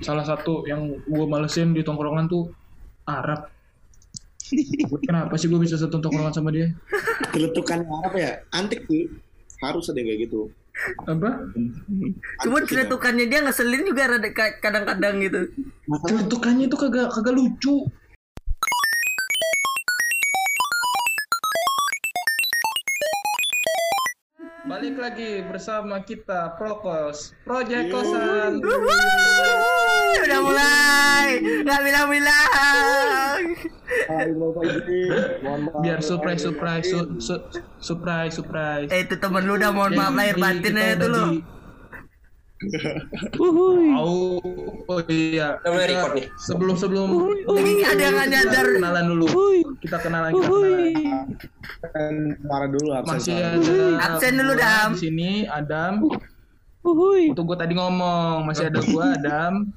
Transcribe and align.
salah 0.00 0.24
satu 0.24 0.64
yang 0.64 0.96
gue 1.04 1.24
malesin 1.28 1.76
di 1.76 1.84
tongkrongan 1.84 2.26
tuh 2.28 2.50
Arab. 3.04 3.48
Kenapa 5.06 5.38
sih 5.38 5.46
gue 5.46 5.60
bisa 5.60 5.78
satu 5.78 6.00
tongkrongan 6.00 6.34
sama 6.34 6.50
dia? 6.50 6.72
Celetukan 7.30 7.86
Arab 7.86 8.12
ya, 8.16 8.40
antik 8.50 8.84
tuh. 8.88 9.06
Harus 9.60 9.92
ada 9.92 10.00
kayak 10.00 10.26
gitu. 10.26 10.48
Apa? 11.04 11.30
Cuma 12.40 12.56
Antik 12.64 12.72
ya. 12.72 12.80
celetukannya 12.80 13.26
dia 13.28 13.40
ngeselin 13.44 13.84
juga 13.84 14.16
rada 14.16 14.30
kadang-kadang 14.64 15.20
gitu. 15.20 15.40
Masalah 15.84 16.08
Celetukannya 16.24 16.64
itu 16.72 16.76
kagak 16.80 17.08
kagak 17.12 17.34
lucu. 17.36 17.76
Balik 24.70 24.96
lagi 25.02 25.42
bersama 25.44 25.98
kita 26.00 26.54
Prokos 26.54 27.34
Project 27.42 27.90
Kosan. 27.90 28.62
Udah 30.20 30.40
mulai, 30.40 31.26
nggak 31.62 31.80
Ibu. 34.22 34.46
Mohon 35.42 35.60
maaf. 35.66 35.80
Biar 35.82 35.98
surprise 36.00 36.42
surprise 36.42 36.86
su- 36.86 37.18
su- 37.18 37.44
surprise 37.78 38.34
surprise. 38.34 38.88
Eh 38.90 39.02
itu 39.02 39.14
temen 39.16 39.42
lu 39.42 39.56
udah 39.56 39.70
mohon 39.70 39.92
maaf 39.94 40.12
lahir 40.14 40.36
batin 40.36 40.74
ya 40.74 40.94
itu 40.94 41.06
lu. 41.06 41.24
di- 41.30 41.44
Oh, 43.40 44.36
oh 44.84 45.00
iya. 45.08 45.56
Kita. 45.64 46.12
Sebelum 46.36 46.76
sebelum 46.76 47.08
Lagi 47.48 47.74
ada 47.82 48.02
yang 48.04 48.16
nyadar. 48.28 48.64
kita 48.68 48.76
kenalan 48.76 49.04
dulu. 49.08 49.26
Kita 49.80 49.96
kenalan 49.96 50.30
kita 50.30 50.44
kenalan. 50.44 50.92
Kan 51.88 52.14
dulu 52.68 52.88
absen. 52.92 53.12
Masih 53.16 53.34
ada 53.40 53.76
Absen 54.04 54.32
dulu, 54.36 54.52
Dam. 54.54 54.88
Di 54.92 55.00
sini 55.00 55.30
Adam. 55.48 55.92
Untuk 57.32 57.44
gua 57.44 57.56
tadi 57.56 57.72
ngomong, 57.72 58.44
masih 58.44 58.68
ada 58.68 58.80
gua 58.84 59.16
Adam. 59.16 59.72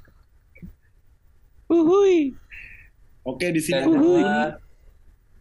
Oke, 3.24 3.50
di 3.56 3.62
sini 3.64 3.80
ada 3.80 3.88
Dudun. 3.88 4.04
gua, 4.04 4.60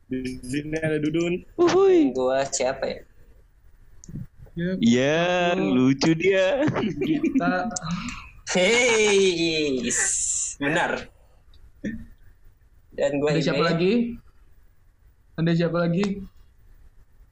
Di 0.06 0.18
sini 0.40 0.76
ada 0.78 0.98
Dudun. 1.02 1.32
gua 2.14 2.38
siapa 2.46 2.84
ya? 2.86 3.00
Ya, 4.52 4.70
Iya, 4.78 5.20
lucu 5.56 6.12
dia. 6.12 6.62
kita 7.00 7.72
Hei, 8.52 9.80
benar. 10.60 11.08
Dan 12.92 13.10
gua 13.16 13.32
ada 13.32 13.40
ini 13.40 13.44
siapa 13.44 13.62
lagi? 13.64 13.92
Ada 15.40 15.52
siapa 15.56 15.78
lagi? 15.80 16.04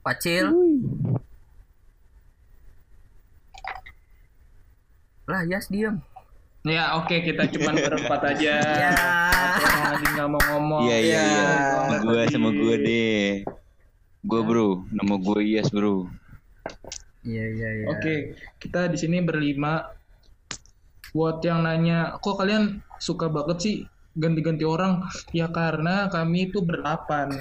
Pacil. 0.01 0.49
Lah, 5.29 5.45
Yas 5.47 5.69
diem. 5.69 6.01
Ya 6.61 6.93
oke 7.01 7.25
kita 7.25 7.49
cuman 7.49 7.75
berempat 7.89 8.21
aja. 8.37 8.55
Ya. 8.61 8.93
Lagi 9.97 10.07
nggak 10.13 10.29
mau 10.29 10.43
ngomong. 10.53 10.83
Iya, 10.85 10.99
iya, 11.01 11.21
iya. 11.25 11.49
Sama 11.73 11.97
Gua 12.05 12.15
tadi. 12.21 12.33
sama 12.37 12.49
gua 12.53 12.75
deh. 12.77 13.29
Gua 14.21 14.41
bro, 14.45 14.69
nama 14.93 15.15
gua 15.17 15.41
Iyas 15.41 15.73
bro. 15.73 16.05
Iya, 17.25 17.45
iya, 17.49 17.69
iya. 17.81 17.87
Oke, 17.89 18.15
kita 18.61 18.93
di 18.93 18.97
sini 19.01 19.25
berlima. 19.25 19.89
Buat 21.11 21.43
yang 21.43 21.67
nanya, 21.67 22.21
kok 22.23 22.39
kalian 22.39 22.79
suka 23.03 23.27
banget 23.27 23.59
sih 23.59 23.77
ganti-ganti 24.15 24.63
orang? 24.63 25.03
Ya 25.35 25.51
karena 25.51 26.07
kami 26.07 26.53
itu 26.53 26.63
berdelapan. 26.63 27.35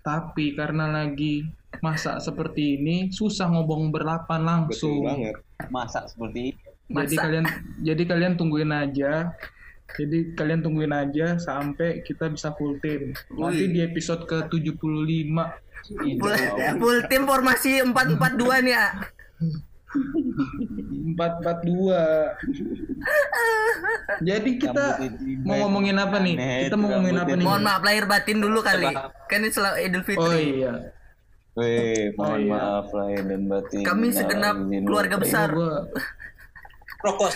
Tapi 0.00 0.54
karena 0.56 0.88
lagi 0.88 1.44
masa 1.84 2.22
seperti 2.22 2.78
ini, 2.80 3.10
susah 3.12 3.50
ngomong 3.52 3.90
berdelapan 3.92 4.40
Betul 4.40 4.48
langsung. 4.48 4.96
banget. 5.04 5.34
Masak 5.68 6.08
seperti 6.08 6.38
ini. 6.40 6.52
Jadi 6.86 7.14
Masa? 7.14 7.22
kalian, 7.26 7.44
jadi 7.82 8.02
kalian 8.06 8.34
tungguin 8.38 8.70
aja. 8.70 9.12
Jadi 9.96 10.34
kalian 10.34 10.66
tungguin 10.66 10.90
aja 10.90 11.38
sampai 11.38 12.02
kita 12.02 12.26
bisa 12.26 12.50
full 12.58 12.74
team. 12.82 13.14
Nanti 13.32 13.70
di 13.70 13.80
episode 13.80 14.26
ke 14.26 14.50
75 14.50 14.82
Full, 16.18 16.34
full 16.82 16.98
tim 17.06 17.22
formasi 17.22 17.78
442 17.86 18.66
nih, 18.66 18.74
ah. 18.74 18.90
442. 21.14 21.94
Jadi 24.20 24.50
kita 24.58 24.98
mau 25.46 25.56
ngomongin 25.64 25.96
apa 25.96 26.18
nih? 26.18 26.34
Kita 26.66 26.76
mau 26.76 26.90
ngomongin 26.90 27.22
apa 27.22 27.32
nih? 27.32 27.46
Mohon 27.46 27.62
maaf 27.62 27.82
lahir 27.86 28.04
batin 28.10 28.42
dulu 28.42 28.58
kali. 28.60 28.90
Kan 29.30 29.46
ini 29.46 29.54
selalu 29.54 29.76
Idul 29.86 30.04
Fitri. 30.04 30.26
Oh 30.26 30.34
iya. 30.34 30.72
Weh, 31.56 32.12
mohon 32.20 32.40
iya. 32.42 32.52
maaf 32.52 32.92
lahir 32.92 33.22
dan 33.24 33.48
batin. 33.48 33.80
Kami 33.80 34.12
segenap 34.12 34.60
Nah, 34.60 34.82
keluarga 34.84 35.16
lu- 35.16 35.22
besar 35.24 35.48
Gua 35.54 35.86
Rokok. 37.04 37.32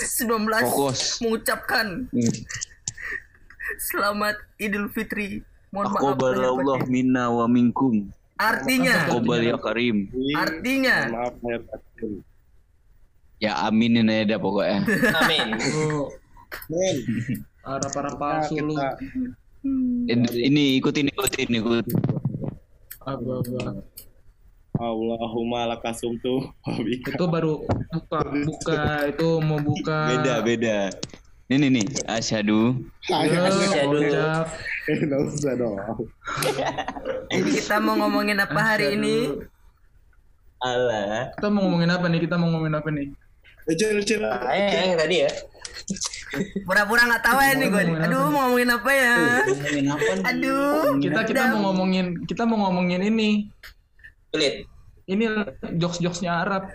19 0.00 0.64
Fokus. 0.64 1.20
mengucapkan 1.20 2.08
Hmm. 2.08 2.34
selamat 3.76 4.36
Idul 4.56 4.88
Fitri. 4.90 5.44
Mohon 5.70 5.86
maaf. 5.92 6.02
Allah 6.18 6.78
batin. 6.82 6.90
minna 6.90 7.24
wa 7.30 7.46
minkum. 7.46 8.08
Artinya, 8.40 9.04
Aqobal 9.04 9.44
ya 9.44 9.56
karim. 9.60 10.08
artinya 10.32 11.12
Maaf, 11.12 11.36
batin. 11.44 12.24
Ya 13.40 13.56
aminin 13.68 14.08
aja 14.08 14.36
dah 14.36 14.38
pokoknya. 14.40 14.84
Amin. 15.20 15.48
oh, 15.76 16.08
Men, 16.66 16.96
arah-arah 17.62 18.14
nah, 18.16 18.18
palsu 18.18 18.56
lu. 18.58 18.74
Ini 20.32 20.80
ikutin 20.80 21.12
ikutin 21.12 21.48
ikut. 21.60 21.86
Agak-agak. 23.04 23.84
Allahumma 24.80 25.68
lakasum 25.76 26.16
tuh. 26.24 26.48
Itu 26.88 27.24
baru 27.28 27.60
buka, 27.92 28.20
buka 28.32 28.80
itu 29.12 29.28
mau 29.44 29.60
buka. 29.60 29.98
Beda 30.16 30.34
beda. 30.40 30.78
Ini 31.50 31.66
nih, 31.66 31.86
asyhadu 32.06 32.78
Ya, 33.10 33.26
Asyhadu. 33.26 33.98
ucap. 33.98 34.46
Enggak 34.86 35.20
usah 35.34 35.52
dong. 35.58 35.74
jadi 37.34 37.50
kita 37.58 37.76
mau 37.82 37.98
ngomongin 37.98 38.38
apa 38.38 38.60
hari 38.62 38.94
ini? 38.94 39.34
Allah. 40.62 41.34
Kita 41.34 41.50
mau 41.50 41.66
ngomongin 41.66 41.90
apa 41.90 42.06
nih? 42.06 42.20
Kita 42.22 42.38
mau 42.38 42.48
ngomongin 42.54 42.78
apa 42.78 42.88
nih? 42.94 43.06
Ecil, 43.66 43.98
ecil. 43.98 44.22
Eh, 44.24 44.94
yang 44.94 44.94
tadi 44.94 45.26
ya. 45.26 45.30
Pura-pura 46.62 47.02
nggak 47.10 47.24
tahu 47.26 47.38
ya 47.42 47.52
nih 47.58 47.66
gue. 47.66 47.82
Aduh, 47.98 47.98
nih? 47.98 48.30
mau 48.30 48.40
ngomongin 48.46 48.70
apa 48.70 48.90
ya? 48.94 49.14
Ngomongin 49.44 49.86
apa 49.90 50.04
nih? 50.06 50.24
Aduh. 50.30 50.82
Kita 51.02 51.20
kita 51.26 51.42
mau 51.50 51.58
ngomongin 51.68 52.06
kita 52.30 52.42
mau 52.46 52.58
ngomongin 52.70 53.00
ini. 53.10 53.30
Kulit. 54.30 54.62
Ini 55.10 55.26
jokes-jokesnya 55.74 56.46
Arab. 56.46 56.70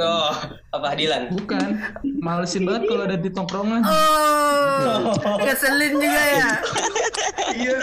Oh, 0.00 0.32
apa 0.72 0.86
Hadilan? 0.96 1.28
Bukan. 1.36 2.00
Malesin 2.16 2.64
banget 2.64 2.88
kalau 2.88 3.04
ada 3.04 3.20
di 3.20 3.28
tongkrongan. 3.28 3.84
Oh, 3.84 5.36
keselin 5.44 6.00
juga 6.00 6.22
ya. 6.32 6.50
Iya. 7.52 7.76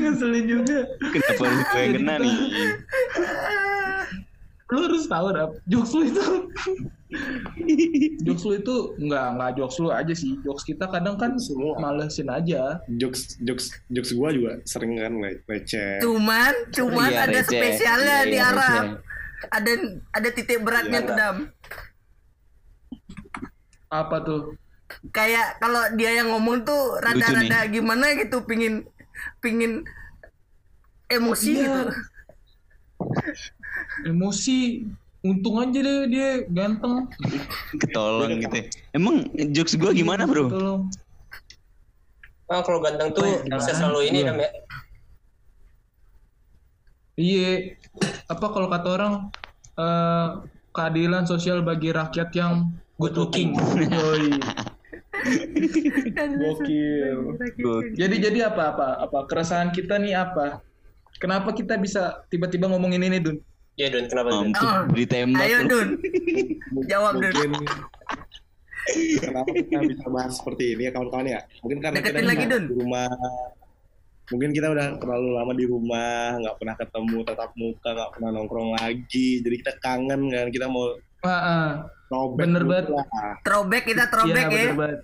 Ngeselin 0.00 0.44
juga. 0.48 0.78
Kenapa 1.12 1.44
lu 1.44 1.60
gue 1.60 1.80
yang 1.84 1.92
kena 2.00 2.14
nih? 2.24 2.36
Lu 4.72 4.78
harus 4.80 5.04
tahu 5.04 5.26
Rap. 5.30 5.52
Jokes 5.68 5.92
lu 5.92 6.02
itu. 6.08 6.24
jokes 8.24 8.42
lu 8.42 8.56
itu 8.56 8.74
enggak 8.96 9.36
enggak 9.36 9.50
jokes 9.54 9.76
lu 9.78 9.92
aja 9.92 10.14
sih. 10.16 10.32
Jokes 10.40 10.64
kita 10.64 10.88
kadang 10.88 11.20
kan 11.20 11.36
Semua. 11.36 11.76
malesin 11.76 12.24
aja. 12.26 12.80
Jokes, 12.88 13.36
jokes, 13.38 13.68
jokes 13.86 14.16
gua 14.16 14.32
juga 14.32 14.64
sering 14.64 14.96
kan 14.96 15.12
le- 15.12 15.44
leceh. 15.44 16.00
Cuman, 16.00 16.72
cuman 16.72 17.10
Iya, 17.12 17.20
ada 17.22 17.38
receh. 17.38 17.52
spesialnya 17.52 18.18
Iya, 18.24 18.26
di 18.26 18.36
iya, 18.36 18.48
Arab. 18.48 18.72
receh. 18.72 19.10
Ada 19.44 19.72
ada 20.10 20.28
titik 20.30 20.58
beratnya 20.62 20.98
Iya, 20.98 21.04
tuh 21.04 21.14
Dam. 21.14 21.36
Apa 23.92 24.16
tuh? 24.24 24.40
Kayak 25.08 25.58
kalau 25.58 25.82
dia 25.92 26.16
yang 26.16 26.32
ngomong 26.32 26.64
tuh 26.64 26.96
rada-rada 26.96 27.68
gimana 27.68 28.12
gitu, 28.14 28.40
pingin 28.44 28.88
pingin 29.38 29.84
emosi 31.08 31.50
Iya. 31.50 31.60
gitu. 31.60 31.82
Emosi. 34.04 34.86
Untung 35.22 35.54
aja 35.56 35.78
deh 35.78 36.10
dia 36.10 36.28
ganteng. 36.50 37.06
Ketolong 37.78 38.42
gitu. 38.42 38.54
ya. 38.58 38.64
Emang 38.90 39.22
jokes 39.54 39.78
gua 39.78 39.94
gimana, 39.94 40.26
Bro? 40.26 40.50
Tolong. 40.50 40.82
Oh, 42.50 42.60
kalau 42.60 42.82
ganteng 42.82 43.14
tuh 43.14 43.22
Gimana? 43.40 43.54
bisa 43.56 43.70
selalu 43.72 44.10
ini 44.10 44.18
Gua. 44.20 44.28
namanya. 44.34 44.50
Iya. 47.14 47.78
Apa 48.26 48.46
kalau 48.50 48.66
kata 48.66 48.88
orang 48.90 49.14
eh, 49.72 50.28
keadilan 50.70 51.24
sosial 51.24 51.62
bagi 51.62 51.92
rakyat 51.92 52.34
yang 52.34 52.74
good 52.98 53.14
looking. 53.14 53.54
Yoi. 53.94 54.42
Gokil. 56.34 57.16
Gua- 57.56 57.94
Jadi 57.94 58.16
jadi 58.18 58.50
apa 58.50 58.74
apa 58.74 58.86
apa 59.00 59.18
keresahan 59.24 59.70
kita 59.70 59.96
nih 59.96 60.18
apa? 60.18 60.58
Kenapa 61.22 61.54
kita 61.54 61.78
bisa 61.78 62.02
tiba-tiba 62.26 62.66
ngomongin 62.66 62.98
ini, 63.00 63.22
Dun? 63.22 63.38
Ya, 63.72 63.86
Don, 63.88 64.04
kenapa 64.04 64.28
Don? 64.28 64.50
Mampus 64.50 64.58
Oh. 64.60 64.82
ditembak 64.90 65.46
Ayo 65.46 65.58
lu. 65.62 65.68
Dun, 65.70 65.88
jawab 66.90 67.12
Dun. 67.22 67.52
Mungkin 68.82 69.22
kenapa 69.22 69.48
kita 69.48 69.78
bisa 69.86 70.06
bahas 70.10 70.32
seperti 70.34 70.74
ini 70.74 70.82
ya 70.82 70.92
kawan-kawan 70.92 71.26
ya? 71.28 71.40
Mungkin 71.62 71.78
karena 71.78 71.96
Deketin 71.96 72.18
kita 72.18 72.26
lagi, 72.26 72.42
di 72.42 72.50
Dun. 72.50 72.64
rumah. 72.74 73.08
Mungkin 74.24 74.50
kita 74.50 74.66
udah 74.66 74.86
terlalu 74.96 75.28
lama 75.30 75.52
di 75.52 75.64
rumah, 75.64 76.14
nggak 76.36 76.56
pernah 76.56 76.74
ketemu 76.74 77.16
tatap 77.22 77.50
muka, 77.54 77.88
nggak 77.92 78.10
pernah 78.12 78.30
nongkrong 78.32 78.70
lagi. 78.74 79.28
Jadi 79.38 79.54
kita 79.56 79.72
kangen 79.78 80.20
kan, 80.26 80.46
kita 80.48 80.66
mau 80.66 80.98
Ah, 81.22 81.30
ah. 81.30 81.68
Throwback 82.08 82.42
Bener 82.42 82.62
banget. 82.66 82.86
Throwback 83.40 83.84
kita 83.86 84.02
Iya 84.02 84.10
throwback 84.10 84.42
ya. 84.42 84.50
bener 84.50 84.74
banget. 84.74 85.00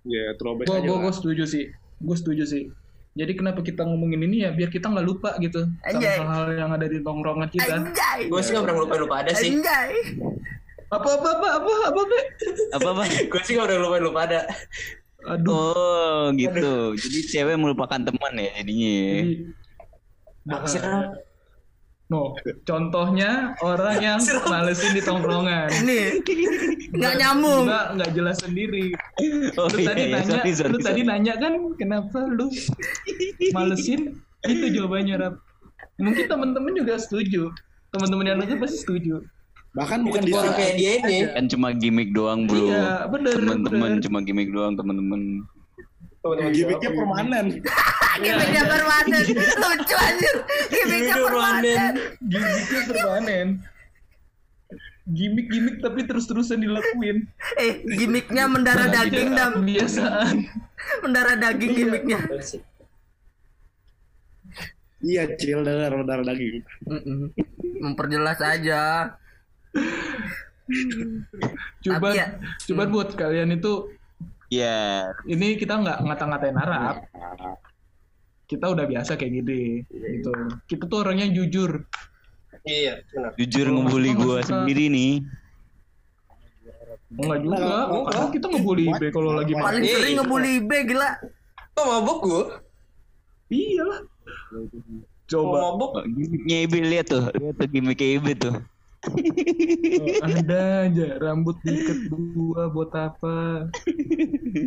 Iya, 0.00 0.24
throwback 0.34 0.66
aja 0.66 0.80
gue 0.80 0.88
lah. 0.88 1.00
gue 1.04 1.12
setuju 1.12 1.44
sih. 1.44 1.64
Gue 1.98 2.16
setuju 2.16 2.44
sih. 2.48 2.62
Jadi 3.10 3.32
kenapa 3.34 3.60
kita 3.66 3.82
ngomongin 3.82 4.22
ini 4.22 4.46
ya 4.46 4.54
biar 4.54 4.70
kita 4.70 4.86
nggak 4.86 5.02
lupa 5.02 5.34
gitu 5.42 5.66
sama 5.82 5.98
Anjay. 5.98 6.16
hal-hal 6.22 6.46
yang 6.54 6.70
ada 6.70 6.86
di 6.86 6.98
tongkrongan 7.02 7.50
kita. 7.50 7.74
Anjay. 7.82 8.30
Gue 8.30 8.40
sih 8.40 8.54
gak 8.54 8.64
pernah 8.70 8.78
lupa-lupa 8.86 9.14
ada 9.26 9.32
sih. 9.34 9.50
Anjay. 9.58 9.92
Apa 10.90 11.08
apa 11.18 11.28
apa 11.38 11.48
apa 11.58 11.72
apa 11.90 12.00
Be? 12.06 12.20
Apa 12.74 12.88
apa? 12.94 13.02
Gue 13.30 13.40
sih 13.42 13.58
gak 13.58 13.66
pernah 13.66 13.82
lupa-lupa 13.82 14.20
ada. 14.30 14.40
Aduh. 15.26 15.74
Oh 15.74 16.24
gitu. 16.38 16.94
Jadi 16.94 17.18
cewek 17.34 17.56
melupakan 17.58 17.98
teman 17.98 18.32
ya 18.38 18.50
jadinya. 18.62 18.90
ya. 18.94 19.18
Jadi, 19.18 19.34
Apa 20.50 20.66
Ram? 20.78 21.02
No, 22.10 22.34
contohnya 22.66 23.54
orang 23.62 23.96
yang 24.02 24.20
malesin 24.52 24.92
di 24.92 25.02
tongkrongan. 25.02 25.70
Ini 25.70 26.20
nggak 26.90 27.14
nyambung. 27.22 27.64
Nggak 27.70 27.86
nggak 27.96 28.10
jelas 28.18 28.36
sendiri. 28.42 28.90
Oh 29.56 29.70
Lu 29.70 29.78
iya, 29.78 29.86
tadi 29.94 30.02
iya. 30.04 30.14
nanya, 30.18 30.38
Sorry, 30.42 30.52
sorry, 30.58 30.70
lu 30.74 30.78
tadi 30.82 31.02
sorry. 31.06 31.10
nanya 31.10 31.34
kan 31.38 31.52
kenapa 31.78 32.18
lu 32.26 32.50
malesin? 33.54 34.18
Itu 34.42 34.66
jawabannya 34.74 35.14
Rap. 35.16 35.34
Mungkin 36.00 36.26
teman-teman 36.26 36.72
juga 36.74 36.98
setuju. 36.98 37.52
Teman-teman 37.94 38.24
yang 38.26 38.38
denger 38.42 38.58
pasti 38.58 38.78
setuju. 38.82 39.22
Bahkan 39.70 40.02
bukan 40.02 40.22
di 40.26 40.32
Orang 40.34 40.54
kayak 40.58 40.74
dia 40.74 40.90
ini. 40.98 41.18
Kan 41.30 41.46
cuma 41.46 41.70
gimmick 41.70 42.10
doang 42.10 42.50
bro. 42.50 42.58
Iya, 42.58 43.06
bener, 43.06 43.34
Temen-temen 43.38 44.02
cuma 44.02 44.18
gimmick 44.24 44.50
doang 44.50 44.74
temen-temen. 44.74 45.46
Teman-teman 46.20 46.52
gimmicknya 46.52 46.90
permanen. 46.92 47.46
Gimiknya 48.20 48.62
permanen. 48.66 49.24
Lucu 49.56 49.96
anjir. 49.96 50.36
Gimiknya 50.68 51.14
permanen. 51.16 51.92
Gimiknya 52.20 52.80
permanen. 52.84 53.48
Gimik-gimik 55.10 55.76
tapi 55.80 56.00
terus-terusan 56.04 56.60
dilakuin. 56.60 57.24
Eh, 57.56 57.82
gimiknya 57.82 58.44
mendarah 58.46 58.86
daging 58.86 59.32
dan 59.32 59.58
Kebiasaan. 59.58 60.36
mendarah 61.02 61.34
daging 61.34 61.72
gimiknya. 61.74 62.18
Iya, 65.00 65.32
cil 65.40 65.64
darah 65.64 66.04
darah 66.04 66.22
daging. 66.22 66.60
Memperjelas 67.80 68.38
aja. 68.38 69.16
Coba, 71.80 72.08
ya- 72.14 72.36
coba 72.68 72.82
buat 72.86 73.10
kalian 73.16 73.56
itu, 73.56 73.88
Iya. 74.50 75.06
ini 75.24 75.54
kita 75.54 75.78
nggak 75.78 75.98
ngata-ngatain 76.02 76.58
Arab. 76.58 77.06
Nah, 77.08 77.56
Kita 78.44 78.66
udah 78.66 78.82
biasa 78.82 79.14
kayak 79.14 79.30
gini, 79.32 79.86
gitu. 79.86 80.34
Kita 80.66 80.84
tuh 80.84 81.06
orangnya 81.06 81.30
jujur. 81.30 81.86
Iya, 82.60 82.98
benar. 83.06 83.30
Jujur 83.38 83.66
ngebully 83.70 84.10
suka- 84.10 84.42
sendiri 84.42 84.90
nih. 84.90 85.12
Enggak 87.12 87.38
juga, 87.40 87.56
Enggak. 87.56 87.86
karena 88.06 88.26
kita 88.28 88.46
ngebully 88.50 88.86
B 88.90 89.02
kalau 89.08 89.30
lagi 89.32 89.52
main. 89.54 89.64
Paling 89.64 89.84
Iya, 89.86 89.94
sering 89.94 90.12
iya. 90.12 90.18
ngebully 90.18 90.54
B 90.60 90.70
gila. 90.84 91.10
Kok 91.70 91.86
mabok 91.86 92.18
gue? 92.20 92.42
Iya 93.50 93.82
lah. 93.86 94.00
Coba. 95.26 95.56
mabok? 95.64 95.90
Oh, 95.92 96.02
Gimmicknya 96.04 96.56
Ibe 96.66 96.78
lihat 96.84 97.06
tuh, 97.06 97.24
lihat 97.30 97.54
tuh 97.54 97.66
gimmicknya 97.66 98.08
Ibe 98.18 98.32
tuh. 98.34 98.54
Oh, 99.00 100.12
ada 100.28 100.84
aja 100.84 101.16
rambut 101.16 101.56
diikat 101.64 102.12
dua 102.12 102.68
buat 102.68 102.92
apa 102.92 103.64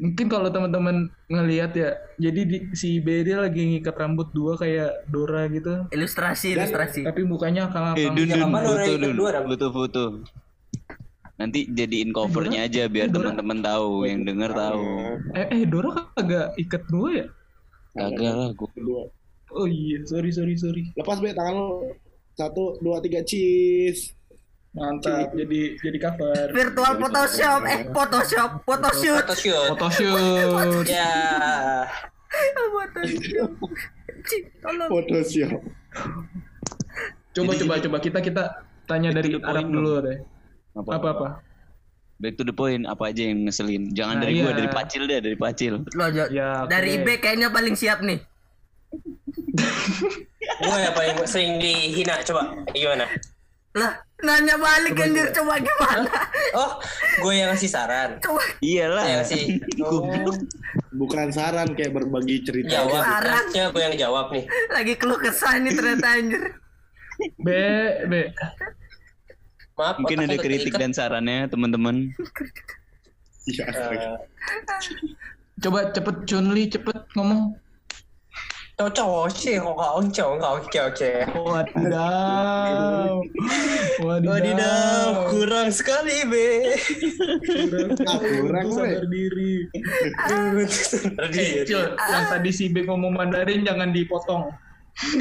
mungkin 0.02 0.26
kalau 0.26 0.50
teman-teman 0.50 1.06
ngelihat 1.30 1.72
ya 1.74 1.90
jadi 2.18 2.42
di, 2.42 2.58
si 2.74 2.98
Bede 2.98 3.38
lagi 3.38 3.62
ngikat 3.62 3.94
rambut 3.94 4.34
dua 4.34 4.58
kayak 4.58 5.06
Dora 5.06 5.46
gitu 5.48 5.86
Ilustrasi, 5.94 6.58
ilustrasi. 6.58 7.06
tapi 7.06 7.22
mukanya 7.22 7.70
kalau 7.70 7.94
Eh, 7.94 8.10
Dun, 8.10 8.26
Dun, 8.26 8.42
foto, 8.50 8.92
Dun. 8.98 9.16
Foto, 9.46 9.68
foto. 9.70 10.04
Nanti 11.34 11.66
jadiin 11.68 12.10
covernya 12.10 12.66
aja 12.66 12.86
biar 12.86 13.10
teman-teman 13.10 13.62
tahu, 13.62 14.06
yang 14.06 14.22
denger 14.22 14.50
tahu. 14.50 14.86
eh 15.34 15.48
eh 15.52 15.64
Dora 15.66 16.10
kagak 16.14 16.58
ikat 16.58 16.84
dua 16.90 17.10
ya 17.14 17.26
Kagak 17.94 18.34
lah, 18.34 18.50
gua. 18.52 18.70
kedua. 18.74 19.02
oh 19.54 19.70
iya 19.70 20.02
sorry 20.04 20.34
sorry 20.34 20.58
sorry 20.58 20.90
Lepas 20.94 21.22
be 21.22 21.30
tangan 21.30 21.54
lo. 21.54 21.94
Satu, 22.34 22.82
dua, 22.82 22.98
tiga, 22.98 23.22
cheese. 23.22 24.18
Mantap 24.74 25.30
jadi 25.38 25.78
jadi 25.78 25.98
cover 26.02 26.46
Virtual 26.50 26.94
Photoshop, 26.98 27.62
eh 27.70 27.80
Photoshop, 27.94 28.50
photoshoot. 28.66 29.24
Photoshoot. 29.30 29.70
photoshoot 29.78 30.86
Ya. 30.90 31.14
Photoshop. 32.74 33.50
Tolong. 34.66 34.90
Photoshop. 34.90 35.62
coba 37.34 37.52
coba 37.58 37.74
coba 37.82 37.98
kita 38.02 38.20
kita 38.22 38.44
tanya 38.86 39.10
dari 39.14 39.38
Arab 39.38 39.66
dulu 39.70 40.02
deh 40.02 40.18
Apa, 40.74 40.90
apa 40.98 41.10
apa 41.14 41.28
Back 42.22 42.40
to 42.40 42.46
the 42.48 42.56
point, 42.56 42.88
apa 42.88 43.12
aja 43.12 43.26
yang 43.26 43.50
ngeselin? 43.50 43.92
Jangan 43.92 44.16
Nah, 44.16 44.22
dari 44.24 44.40
gua, 44.40 44.54
iya. 44.54 44.64
dari 44.64 44.70
pacil 44.72 45.02
deh, 45.12 45.20
dari 45.20 45.36
pacil. 45.36 45.74
Lo, 45.92 46.08
Jo, 46.08 46.24
Ya, 46.32 46.64
dari. 46.72 47.04
IB 47.04 47.20
kayaknya 47.20 47.52
paling 47.52 47.76
siap 47.76 48.00
nih. 48.00 48.22
Gue 50.64 50.78
yang 50.78 50.96
paling 50.96 51.18
sering 51.28 51.60
dihina. 51.60 52.24
Coba, 52.24 52.64
gimana? 52.72 53.12
Lah, 53.76 53.92
nanya 54.24 54.56
balik 54.56 54.96
anjir 54.98 55.28
coba 55.32 55.60
gimana? 55.60 56.10
Oh, 56.54 56.78
gue 57.20 57.34
yang 57.34 57.50
ngasih 57.50 57.66
saran. 57.66 58.22
Coba 58.22 58.42
Iyalah. 58.62 59.04
Yang 59.04 59.18
ngasih. 59.26 59.42
Oh, 59.84 60.06
Bukan 60.94 61.34
saran 61.34 61.74
kayak 61.74 61.92
berbagi 61.92 62.46
cerita. 62.46 62.82
jawab. 62.82 63.02
Saran. 63.02 63.34
Harusnya 63.42 63.64
gue 63.70 63.82
yang 63.82 63.96
jawab 63.98 64.26
nih. 64.30 64.44
lagi 64.70 64.94
keluh 64.96 65.18
kesah 65.18 65.58
nih 65.58 65.74
ternyata 65.74 66.08
anjir. 66.14 66.44
B 67.42 67.48
B 68.06 68.14
Maaf, 69.74 69.98
Mungkin 69.98 70.26
ada 70.26 70.38
kritik 70.38 70.74
dan 70.74 70.94
sarannya 70.94 71.50
teman-teman. 71.50 72.10
Eh, 73.44 74.16
coba 75.60 75.92
cepet 75.92 76.16
Chunli 76.24 76.72
cepet 76.72 76.96
ngomong 77.12 77.60
Cococi 78.74 79.62
ngokong 79.62 80.10
cong 80.10 80.42
oke 80.42 80.80
oke. 80.82 81.12
Wadidaw. 81.46 83.22
Wadidaw. 84.02 84.34
Wadidaw. 84.34 85.30
Kurang 85.30 85.70
sekali 85.70 86.26
be. 86.26 86.74
Kurang, 87.46 87.94
kurang 88.18 88.68
sadar 88.74 89.06
diri. 89.14 89.70
sadar 90.66 91.30
diri. 91.30 91.70
Eh, 91.70 91.86
yang 91.94 92.26
tadi 92.34 92.50
si 92.50 92.74
be 92.74 92.82
ngomong 92.82 93.14
Mandarin 93.14 93.62
jangan 93.62 93.94
dipotong. 93.94 94.50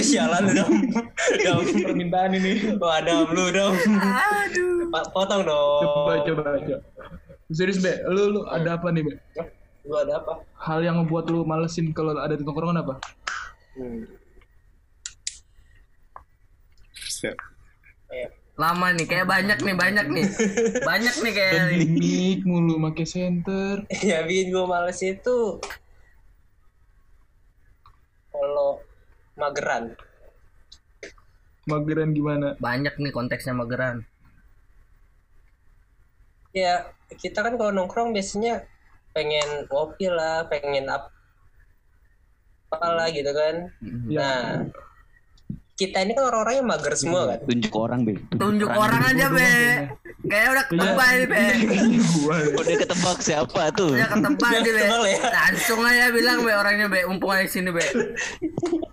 Iya, 0.00 0.28
Sialan 0.28 0.56
dong. 0.56 0.72
dong 1.44 1.64
permintaan 1.76 2.32
ini. 2.32 2.76
Wah, 2.80 3.04
dong 3.04 3.36
lu 3.36 3.52
dong. 3.52 3.76
Aduh. 4.00 4.88
Potong 5.12 5.44
dong. 5.44 5.80
Coba 5.84 6.24
coba 6.24 6.42
coba. 6.56 6.76
Serius 7.52 7.84
be, 7.84 8.00
lu, 8.08 8.32
lu 8.32 8.40
ada 8.48 8.80
apa 8.80 8.88
nih 8.88 9.04
be? 9.04 9.12
Lu 9.82 9.94
ada 9.98 10.22
apa? 10.22 10.46
Hal 10.62 10.78
yang 10.86 11.02
ngebuat 11.02 11.26
lu 11.30 11.42
malesin 11.42 11.90
kalau 11.90 12.14
ada 12.14 12.38
di 12.38 12.46
tongkrongan 12.46 12.82
apa? 12.86 12.94
Hmm. 13.74 14.06
Set. 16.94 17.34
Lama 18.60 18.92
nih, 18.92 19.08
kayak 19.08 19.26
banyak 19.26 19.58
nih, 19.64 19.74
banyak 19.74 20.06
nih. 20.12 20.26
Banyak 20.90 21.14
nih 21.24 21.32
kayak 21.32 21.56
Mik 21.88 22.40
mulu 22.44 22.76
make 22.76 23.02
center. 23.08 23.80
Ya 24.04 24.22
bikin 24.28 24.52
gue 24.52 24.64
males 24.68 25.00
itu 25.00 25.56
kalau 28.28 28.84
mageran. 29.40 29.96
Mageran 31.64 32.12
gimana? 32.12 32.52
banyak 32.60 32.92
nih 33.00 33.12
konteksnya 33.14 33.56
mageran. 33.56 34.04
Ya 36.52 36.92
kita 37.16 37.40
kan 37.40 37.56
kalau 37.56 37.72
nongkrong 37.72 38.12
biasanya 38.12 38.68
pengen 39.12 39.48
ngopi 39.68 40.08
lah, 40.08 40.48
pengen 40.48 40.88
apa 40.88 41.08
apalah 42.72 43.08
gitu 43.08 43.28
kan. 43.30 43.68
Ya. 44.08 44.20
Nah 44.20 44.44
kita 45.72 46.04
ini 46.04 46.12
kan 46.14 46.30
orang-orangnya 46.30 46.62
mager 46.62 46.94
semua 46.94 47.26
kan. 47.26 47.38
Tunjuk 47.42 47.74
orang, 47.74 48.00
Be. 48.06 48.14
Tunjuk 48.30 48.70
orang 48.70 49.02
aja, 49.02 49.26
Be. 49.28 49.50
Kayak 50.22 50.48
udah 50.54 50.64
ketebak 50.68 51.08
nih, 51.10 51.26
Be. 51.26 51.44
Gua. 52.22 52.36
Udah 52.54 52.76
ketebak 52.76 53.18
siapa 53.18 53.62
tuh? 53.74 53.90
Udah 53.90 54.06
ketebak 54.06 54.50
nih, 54.62 54.72
Be. 54.72 54.82
Ya. 55.10 55.18
Langsung 55.32 55.80
aja 55.82 56.12
bilang, 56.12 56.38
Be, 56.46 56.52
orangnya, 56.54 56.86
Be. 56.86 57.02
Mumpung 57.02 57.34
aja 57.34 57.42
di 57.42 57.50
sini, 57.50 57.70
Be. 57.74 57.82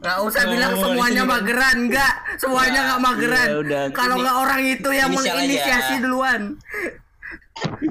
Gak 0.01 0.17
usah 0.23 0.41
Oh, 0.47 0.49
bilang 0.49 0.73
semuanya 0.73 1.23
mageran, 1.27 1.77
enggak. 1.91 2.13
Semuanya 2.41 2.79
nggak 2.81 3.01
mageran. 3.03 3.47
ya. 3.67 3.81
Kalau 3.93 4.15
Ini- 4.15 4.23
nggak 4.25 4.37
orang 4.39 4.61
itu 4.65 4.89
yang 4.89 5.09
inisial 5.11 5.21
aja. 5.21 5.35
menginisiasi 5.35 5.93
duluan. 6.01 6.41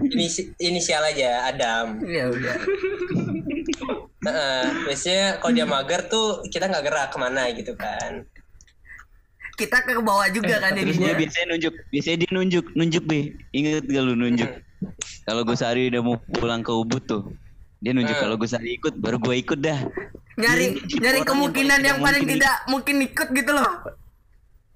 Inisi- 0.09 0.53
inisial 0.59 1.03
aja 1.05 1.49
Adam. 1.49 2.01
Ya 2.05 2.29
udah. 2.29 2.57
Heeh, 4.19 4.63
biasanya 4.85 5.39
kalau 5.39 5.53
dia 5.55 5.65
mager 5.65 6.01
tuh 6.07 6.43
kita 6.49 6.67
nggak 6.67 6.85
gerak 6.85 7.09
ke 7.09 7.17
mana 7.17 7.43
gitu 7.53 7.73
kan. 7.75 8.27
Kita 9.55 9.83
ke 9.83 9.99
bawah 9.99 10.31
juga 10.31 10.63
kan 10.63 10.71
Terus 10.71 10.97
dia 10.97 11.15
biasanya 11.15 11.47
nunjuk, 11.51 11.75
biasanya 11.91 12.17
dia 12.23 12.31
nunjuk, 12.31 12.65
nunjuk 12.75 13.05
be. 13.05 13.21
Ingat 13.51 13.85
gak 13.85 14.05
lu 14.05 14.15
nunjuk? 14.15 14.51
Kalau 15.27 15.43
gue 15.43 15.57
sehari 15.59 15.91
udah 15.91 15.99
mau 15.99 16.17
pulang 16.31 16.63
ke 16.63 16.71
Ubud 16.71 17.03
tuh, 17.03 17.23
dia 17.79 17.91
nunjuk 17.91 18.15
Hmm. 18.15 18.23
kalau 18.23 18.35
gue 18.39 18.47
sehari 18.47 18.79
ikut, 18.79 18.95
baru 18.95 19.19
gue 19.19 19.35
ikut 19.37 19.59
dah. 19.59 19.83
Nyari 20.39 20.79
Dia 20.79 20.99
nyari 21.03 21.27
kemungkinan 21.27 21.79
yang 21.83 21.99
paling 21.99 22.23
mungkin 22.23 22.39
tidak 22.39 22.57
mungkin 22.71 22.97
ikut 23.03 23.29
gitu 23.35 23.51
loh. 23.51 23.71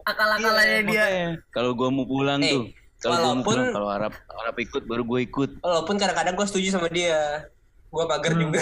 Akal-akalannya 0.02 0.80
Iya, 0.82 1.06
dia. 1.06 1.06
Kalau 1.54 1.78
gue 1.78 1.86
mau 1.86 2.02
pulang 2.02 2.42
Eh. 2.42 2.50
tuh, 2.50 2.62
Kalau 3.02 3.18
Walaupun- 3.34 3.72
kalau 3.72 3.88
Arab 3.90 4.12
Arab 4.32 4.56
ikut 4.56 4.82
baru 4.84 5.02
gue 5.02 5.20
ikut. 5.24 5.50
Walaupun 5.58 5.94
kadang-kadang 5.96 6.32
gue 6.32 6.46
setuju 6.46 6.68
sama 6.72 6.86
dia. 6.86 7.50
Gue 7.88 8.04
mager 8.04 8.32
Hmm. 8.32 8.42
juga. 8.42 8.60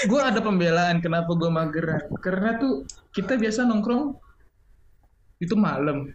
gue 0.00 0.20
ada 0.20 0.38
pembelaan 0.38 0.98
kenapa 0.98 1.30
gue 1.30 1.48
mageran 1.48 2.02
karena 2.18 2.54
tuh 2.56 2.84
kita 3.10 3.34
biasa 3.34 3.64
nongkrong 3.64 4.14
itu 5.38 5.54
malam 5.54 6.12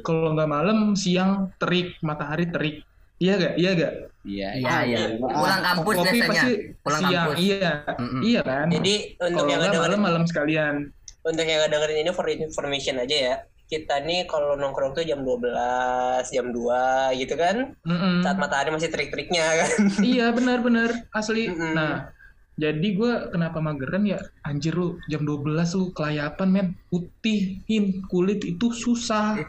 kalau 0.00 0.30
nggak 0.30 0.46
malam 0.46 0.78
siang 0.92 1.48
terik 1.56 1.96
matahari 2.00 2.46
terik 2.46 2.76
iya 3.16 3.34
gak 3.36 3.54
iya 3.56 3.70
gak 3.74 3.94
Iya, 4.20 4.48
Iya, 4.52 4.76
iya. 4.84 4.98
enggak. 5.16 5.32
Pulang 5.32 5.62
kampus 5.64 5.94
kopi 5.96 6.08
biasanya. 6.12 6.28
pasti 6.28 6.52
Pulang 6.78 7.00
siang 7.00 7.14
kampus. 7.24 7.36
iya 7.40 7.70
Mm-mm. 7.90 8.20
iya 8.20 8.40
kan 8.44 8.66
Jadi 8.68 8.94
untuk 9.16 9.32
kalau 9.32 9.48
yang 9.48 9.60
nggak 9.64 9.80
malam 9.80 10.00
malam 10.02 10.22
sekalian 10.22 10.74
untuk 11.22 11.46
yang 11.46 11.60
dengerin 11.64 11.98
ini 11.98 12.12
for 12.12 12.26
information 12.28 12.94
aja 12.98 13.16
ya. 13.16 13.34
Kita 13.70 14.02
nih 14.02 14.26
kalau 14.26 14.58
nongkrong 14.58 14.98
tuh 14.98 15.06
jam 15.06 15.22
12, 15.22 15.46
jam 16.34 16.50
2 16.50 17.14
gitu 17.22 17.34
kan. 17.38 17.78
Mm-mm. 17.86 18.26
Saat 18.26 18.36
matahari 18.42 18.74
masih 18.74 18.90
terik-teriknya 18.90 19.46
kan. 19.62 19.70
iya 20.02 20.34
benar-benar 20.34 21.06
asli 21.14 21.46
Mm-mm. 21.48 21.72
nah 21.78 22.10
jadi 22.60 22.88
gue 22.92 23.12
kenapa 23.32 23.56
mageran 23.62 24.04
ya 24.04 24.20
anjir 24.44 24.76
lu 24.76 25.00
jam 25.08 25.24
12 25.24 25.56
lu 25.80 25.86
kelayapan 25.96 26.48
men 26.52 26.68
putihin 26.92 28.04
kulit 28.10 28.44
itu 28.44 28.68
susah 28.74 29.40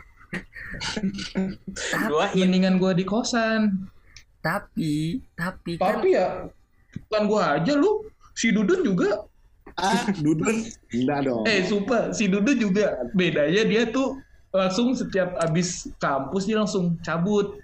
Dua 2.08 2.32
mendingan 2.32 2.80
gue 2.80 2.92
di 2.96 3.04
kosan 3.04 3.84
Tapi, 4.40 5.20
tapi 5.36 5.76
kan 5.76 6.00
tapi 6.00 6.16
ya 6.16 6.48
bukan 7.06 7.22
gue 7.28 7.42
aja 7.44 7.74
lu 7.76 8.08
si 8.34 8.50
Dudun 8.56 8.82
juga 8.82 9.28
Ah, 9.76 10.04
Dudun. 10.16 10.68
Enggak 10.90 11.20
dong. 11.24 11.44
eh 11.44 11.64
sumpah 11.64 12.12
si 12.12 12.28
Dudun 12.28 12.58
juga 12.58 12.86
bedanya 13.12 13.64
dia 13.64 13.84
tuh 13.86 14.20
langsung 14.50 14.92
setiap 14.92 15.36
abis 15.40 15.88
kampus 15.98 16.44
dia 16.44 16.58
langsung 16.58 17.00
cabut 17.00 17.56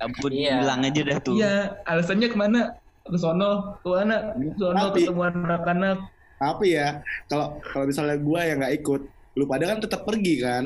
Ampun, 0.00 0.32
Iya. 0.32 0.64
bilang 0.64 0.80
aja 0.80 1.00
dah 1.04 1.18
tuh. 1.20 1.34
iya 1.34 1.54
alasannya 1.84 2.28
ke 2.28 2.36
mana 2.38 2.60
ke 3.04 3.18
sono 3.18 3.76
ke 3.78 3.88
mana 3.90 4.32
ke 4.32 4.56
sono 4.56 4.80
Tapi- 4.88 5.04
ketemu 5.04 5.22
anak-anak 5.26 5.98
Tapi 6.34 6.66
ya, 6.72 6.88
kalau 7.24 7.46
kalau 7.62 7.84
misalnya 7.84 8.16
gua 8.18 8.40
yang 8.42 8.58
nggak 8.58 8.74
ikut, 8.76 9.00
lu 9.34 9.44
pada 9.44 9.64
kan 9.66 9.78
tetap 9.78 10.02
pergi 10.02 10.34
kan? 10.38 10.64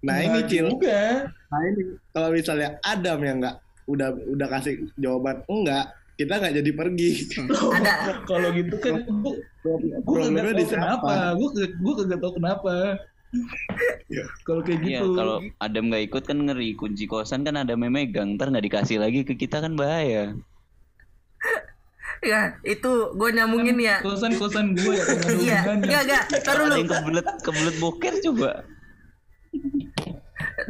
Nah 0.00 0.16
ini 0.20 0.42
Cil, 0.46 0.68
nah 0.68 1.60
ini 1.64 1.82
kalau 2.08 2.28
misalnya 2.30 2.76
Adam 2.82 3.18
yang 3.20 3.36
nggak 3.38 3.56
udah 3.88 4.08
udah 4.28 4.46
kasih 4.48 4.78
jawaban 4.96 5.42
enggak, 5.46 5.90
kita 6.16 6.34
nggak 6.38 6.54
jadi 6.60 6.70
pergi. 6.76 7.10
ada 7.76 7.92
kalau 8.28 8.48
gitu 8.52 8.74
kan 8.78 9.00
gue 9.04 9.34
gue 10.02 10.20
di 10.54 10.64
tahu 10.66 10.76
kenapa 10.76 11.12
gue 11.34 11.48
gue 11.72 11.92
kagak 12.02 12.18
tahu 12.20 12.32
kenapa 12.36 12.74
kalau 14.44 14.60
kayak 14.60 14.80
Iya, 14.84 15.00
gitu 15.00 15.16
kalau 15.16 15.40
Adam 15.56 15.88
nggak 15.88 16.04
ikut 16.12 16.22
kan 16.28 16.36
ngeri 16.36 16.76
kunci 16.76 17.08
kosan 17.08 17.48
kan 17.48 17.56
ada 17.56 17.72
memegang, 17.72 18.36
ntar 18.36 18.52
nggak 18.52 18.66
dikasih 18.68 19.00
lagi 19.00 19.24
ke 19.24 19.32
kita 19.34 19.64
kan 19.64 19.72
bahaya. 19.72 20.36
ya 22.22 22.54
itu 22.62 23.10
gue 23.18 23.30
nyambungin 23.34 23.74
ya. 23.82 23.98
kosan 23.98 24.36
kosan 24.38 24.78
gue 24.78 24.94
ya 24.94 25.04
nggak 25.08 25.32
Iya, 25.42 25.60
enggak 25.74 26.00
enggak. 26.06 26.24
Ntar 26.44 26.56
yang 26.76 26.86
kebelet 26.86 27.26
kebelet 27.40 27.76
boker 27.80 28.14
coba. 28.30 28.50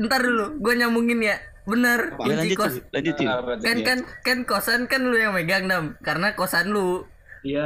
ntar 0.01 0.21
dulu. 0.23 0.47
Gue 0.63 0.73
nyambungin 0.79 1.21
ya. 1.21 1.37
Bener, 1.63 2.01
Ya 2.27 2.35
lanjut 2.43 2.59
kos. 2.59 2.75
Lanjut. 2.91 3.15
Apa 3.23 3.51
tuh? 3.59 3.65
Kan 3.67 3.79
kan 3.87 3.99
kan 4.27 4.39
kosan 4.51 4.81
kan 4.91 5.01
lu 5.07 5.15
yang 5.15 5.33
megang 5.37 5.65
dam, 5.71 5.85
karena 6.03 6.35
kosan 6.35 6.67
lu, 6.75 7.07
iya 7.43 7.63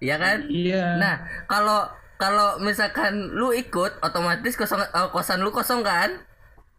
ya 0.00 0.16
kan? 0.20 0.38
iya 0.48 0.76
Nah, 1.00 1.14
kalau 1.48 1.88
kalau 2.20 2.60
misalkan 2.60 3.32
lu 3.32 3.52
ikut, 3.56 3.92
otomatis 4.04 4.52
kosong 4.60 4.80
eh, 4.84 5.08
kosan 5.14 5.40
lu 5.44 5.50
kosong 5.52 5.80
kan? 5.84 6.10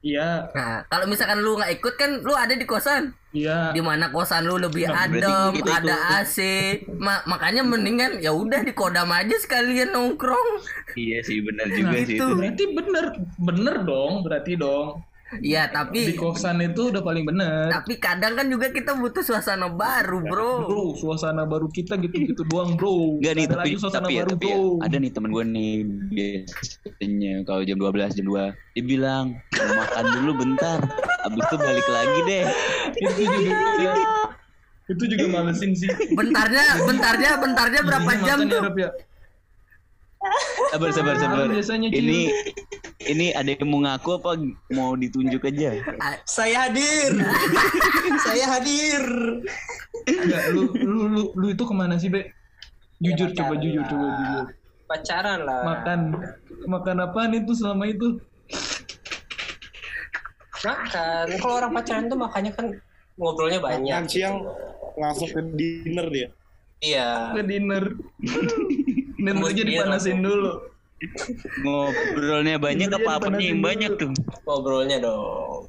iya 0.04 0.52
Nah, 0.52 0.84
kalau 0.92 1.06
misalkan 1.08 1.40
lu 1.40 1.56
nggak 1.56 1.72
ikut 1.80 1.94
kan 1.96 2.12
lu 2.28 2.34
ada 2.36 2.54
di 2.60 2.66
kosan. 2.68 3.16
iya 3.32 3.52
Di 3.72 3.80
mana 3.80 4.12
kosan 4.12 4.44
lu 4.44 4.60
lebih 4.60 4.84
Nah, 4.88 5.00
adem, 5.08 5.52
kita 5.56 5.72
ada 5.80 5.96
ikut. 5.96 6.20
AC. 6.20 6.38
Ma- 7.00 7.24
makanya 7.32 7.64
mendingan 7.64 8.20
ya 8.20 8.36
udah 8.36 8.62
di 8.68 8.74
kodam 8.76 9.08
aja 9.16 9.36
sekalian 9.40 9.96
nongkrong. 9.96 10.50
Iya 11.00 11.18
sih 11.28 11.38
benar 11.48 11.68
juga 11.78 11.98
Nah, 11.98 12.04
sih 12.08 12.16
itu. 12.20 12.26
itu. 12.28 12.36
berarti 12.40 12.64
bener 12.78 13.06
bener 13.48 13.76
dong 13.90 14.14
berarti 14.26 14.52
dong 14.64 14.88
Ya, 15.40 15.72
di 15.72 15.72
tapi 15.72 16.00
kosan 16.20 16.60
itu 16.60 16.92
udah 16.92 17.00
paling 17.00 17.24
bener. 17.24 17.72
Tapi 17.72 17.96
kadang 18.04 18.36
kan 18.36 18.52
juga 18.52 18.68
kita 18.68 19.00
butuh 19.00 19.24
suasana 19.24 19.72
baru, 19.72 20.20
Bro. 20.28 20.52
bro 20.68 20.86
suasana 21.00 21.48
baru 21.48 21.72
kita 21.72 21.96
gitu-gitu 22.04 22.44
doang 22.52 22.76
bro. 22.76 23.16
Enggak 23.16 23.34
nih 23.40 23.46
Ada 23.48 23.56
tapi 23.56 23.70
lagi 23.72 23.80
suasana 23.80 24.04
tapi 24.04 24.14
ya 24.20 24.24
baru 24.28 24.32
tapi 24.36 24.48
ya, 24.52 24.56
bro. 24.60 24.68
ada 24.84 24.96
nih 25.00 25.12
temen 25.16 25.30
gue 25.32 25.46
nih 25.48 25.72
biasanya 26.12 27.34
kalau 27.48 27.62
jam 27.64 27.78
12 27.80 28.18
jam 28.20 28.26
2 28.28 28.76
dia 28.76 28.84
bilang 28.84 29.26
"Mau 29.56 29.74
makan 29.80 30.06
dulu 30.20 30.32
bentar 30.44 30.80
abis 31.22 31.44
itu 31.48 31.56
balik 31.56 31.88
lagi 31.88 32.20
deh. 32.28 32.44
Itu 33.00 33.24
juga 33.24 33.94
itu 34.92 35.04
juga 35.08 35.26
malesin 35.32 35.72
sih. 35.72 35.88
Bentarnya, 36.12 36.84
bentarnya, 36.84 37.32
bentarnya 37.40 37.82
berapa 37.88 38.12
Gini 38.12 38.26
jam 38.28 38.38
ya, 38.44 38.52
tuh? 38.52 38.62
Ya? 38.76 38.90
sabar 40.76 40.90
sabar 40.92 41.16
sabar. 41.18 41.48
Biasanya, 41.48 41.88
ini 41.96 42.28
ini 43.12 43.36
ada 43.36 43.52
yang 43.52 43.68
mau 43.68 43.80
ngaku 43.84 44.10
apa 44.18 44.30
mau 44.72 44.96
ditunjuk 44.96 45.44
aja 45.48 45.76
Saya 46.24 46.68
hadir. 46.68 47.12
Saya 48.26 48.46
hadir. 48.58 49.04
Enggak, 50.08 50.44
lu, 50.56 50.62
lu, 50.80 51.02
lu, 51.12 51.24
lu 51.36 51.48
itu 51.52 51.64
ke 51.68 51.74
mana 51.76 52.00
sih, 52.00 52.10
Be? 52.10 52.32
Jujur, 53.02 53.34
Ya, 53.34 53.38
coba 53.42 53.54
jujur, 53.58 53.84
coba 53.86 54.08
jujur. 54.18 54.46
Pacaran 54.86 55.40
lah. 55.44 55.62
Makan, 55.66 56.00
makan 56.68 56.98
apaan 57.02 57.32
itu 57.36 57.52
selama 57.58 57.90
itu? 57.90 58.22
Makan. 60.62 61.26
Kalau 61.42 61.56
orang 61.58 61.72
pacaran 61.74 62.06
tuh 62.08 62.20
makanya 62.20 62.52
kan 62.54 62.68
ngobrolnya 63.18 63.60
banyak. 63.62 63.90
Makan 63.90 64.06
siang 64.06 64.46
langsung 64.98 65.30
ke 65.34 65.42
dinner 65.58 66.08
dia. 66.14 66.28
Iya. 66.82 67.38
Ke 67.38 67.42
dinner. 67.46 67.84
Dinner 69.22 69.38
aja 69.38 69.62
dipanasin 69.62 70.18
langsung. 70.18 70.26
dulu. 70.26 70.71
Ngobrolnya 71.58 72.56
banyak 72.58 72.88
Iya, 72.88 72.98
apa 72.98 73.12
apanya 73.18 73.40
dipanasin 73.40 73.48
yang 73.48 73.60
dulu. 73.60 73.68
banyak 73.68 73.92
tuh 73.98 74.12
Ngobrolnya 74.44 74.98
dong. 75.00 75.62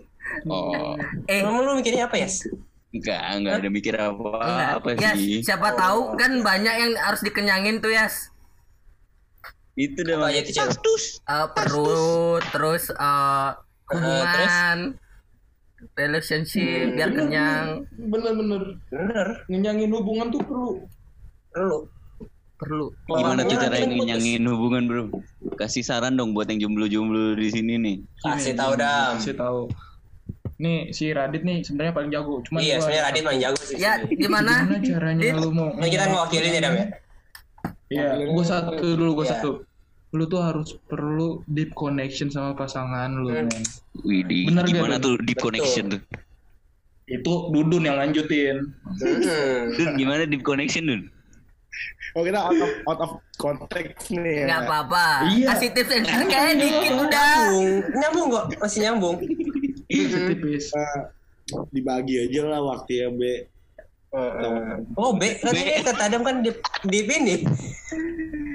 oh 0.44 0.94
Eh, 1.26 1.40
Emang 1.40 1.60
lu 1.60 1.72
mikirnya 1.74 2.06
apa 2.06 2.16
ya? 2.16 2.28
enggak 2.92 3.22
enggak 3.32 3.54
ada 3.56 3.68
mikir 3.68 3.94
apa 3.96 4.32
enggak. 4.42 4.70
apa 4.76 4.88
Yas, 4.94 5.16
sih 5.16 5.40
siapa 5.40 5.72
tahu 5.72 6.12
kan 6.14 6.40
banyak 6.40 6.74
yang 6.74 6.92
harus 6.98 7.20
dikenyangin 7.20 7.80
tuh, 7.80 7.88
Yas. 7.88 8.28
itu 9.74 9.96
udah 9.98 10.20
Apa 10.20 10.28
aja 10.28 10.40
tuh, 10.44 10.52
Cil? 10.52 10.68
Eh, 11.24 11.48
perut, 11.56 12.42
terus 12.46 12.92
eh, 12.92 13.50
hubungan, 13.88 14.78
relationship 15.94 16.92
biar 16.92 17.10
kenyang. 17.10 17.88
Bener-bener. 17.98 18.62
Bener. 18.86 19.26
Ngenyangin 19.48 19.90
hubungan 19.90 20.28
tuh 20.28 20.42
perlu. 20.44 20.72
Lu. 21.54 21.78
Perlu. 22.62 22.86
gimana 23.10 23.42
tuh 23.42 23.58
cara 23.58 23.74
ngenyangin 23.76 24.42
hubungan 24.46 24.82
bro 24.86 25.02
kasih 25.58 25.82
saran 25.82 26.14
dong 26.14 26.30
buat 26.30 26.46
yang 26.46 26.62
jomblo-jomblo 26.62 27.34
di 27.34 27.50
sini 27.50 27.74
nih 27.76 27.96
Kasih 28.22 28.54
tahu 28.54 28.78
dam. 28.78 29.18
Kasih 29.18 29.34
tahu. 29.34 29.66
Nih, 30.62 30.94
si 30.94 31.10
Radit 31.10 31.42
nih 31.42 31.66
sebenarnya 31.66 31.90
paling 31.90 32.10
jago. 32.14 32.38
Cuman 32.46 32.62
Iya, 32.62 32.78
sebenarnya 32.78 33.02
Radit 33.10 33.22
paling 33.26 33.42
jago 33.42 33.60
sih. 33.60 33.76
Ya, 33.76 33.98
gimana? 34.06 34.52
Gimana 34.62 34.78
caranya 34.78 35.24
lu 35.34 35.50
mau 35.50 35.74
Nah, 35.74 35.88
kita 35.90 36.04
ngewakilin 36.06 36.54
ya 36.54 36.60
dam 36.62 36.74
ya. 36.78 36.86
Iya, 37.90 38.06
gue 38.24 38.44
satu 38.46 38.72
dulu, 38.94 39.10
gue 39.18 39.26
Iya. 39.26 39.32
satu. 39.42 39.50
Lu 40.12 40.24
tuh 40.24 40.38
harus 40.38 40.78
perlu 40.86 41.42
deep 41.50 41.74
connection 41.74 42.30
sama 42.30 42.54
pasangan 42.54 43.10
lu, 43.10 43.34
Hmm. 43.34 43.50
men. 43.50 43.64
Widih, 44.00 44.48
Bener 44.48 44.64
gimana 44.64 44.96
tuh 44.96 45.18
deep 45.18 45.36
Betul. 45.36 45.44
connection 45.50 45.84
tuh? 45.90 46.00
Itu 47.04 47.32
Dudun 47.50 47.82
yang 47.82 47.98
lanjutin. 47.98 48.62
Hmm. 48.86 49.74
Dun, 49.74 49.90
gimana 49.98 50.22
deep 50.24 50.46
connection 50.46 50.86
Dun? 50.86 51.02
Oh 52.12 52.22
kita 52.22 52.38
out 52.38 52.60
of, 52.60 52.70
out 52.84 53.00
of 53.00 53.10
context 53.40 54.12
nih 54.12 54.44
ya. 54.44 54.46
Nggak 54.48 54.60
apa-apa. 54.68 55.06
Iya. 55.32 55.46
Kasih 55.56 55.68
tips 55.72 55.92
and 55.96 56.04
trick 56.04 56.28
kayak 56.28 56.54
dikit 56.60 56.92
udah. 57.00 57.32
Nyambung, 57.32 57.70
nyambung 57.96 58.26
kok, 58.28 58.44
masih 58.60 58.80
nyambung. 58.84 59.16
Tipis. 59.88 60.66
Eh, 60.76 61.00
dibagi 61.72 62.28
aja 62.28 62.40
lah 62.48 62.60
waktu 62.60 62.92
ya 63.00 63.08
be. 63.12 63.48
Oh, 65.00 65.16
B, 65.16 65.40
kan 65.40 65.56
kata 65.56 66.02
Adam 66.04 66.20
kan 66.20 66.44
di 66.44 66.52
di 66.84 67.00
ini. 67.00 67.40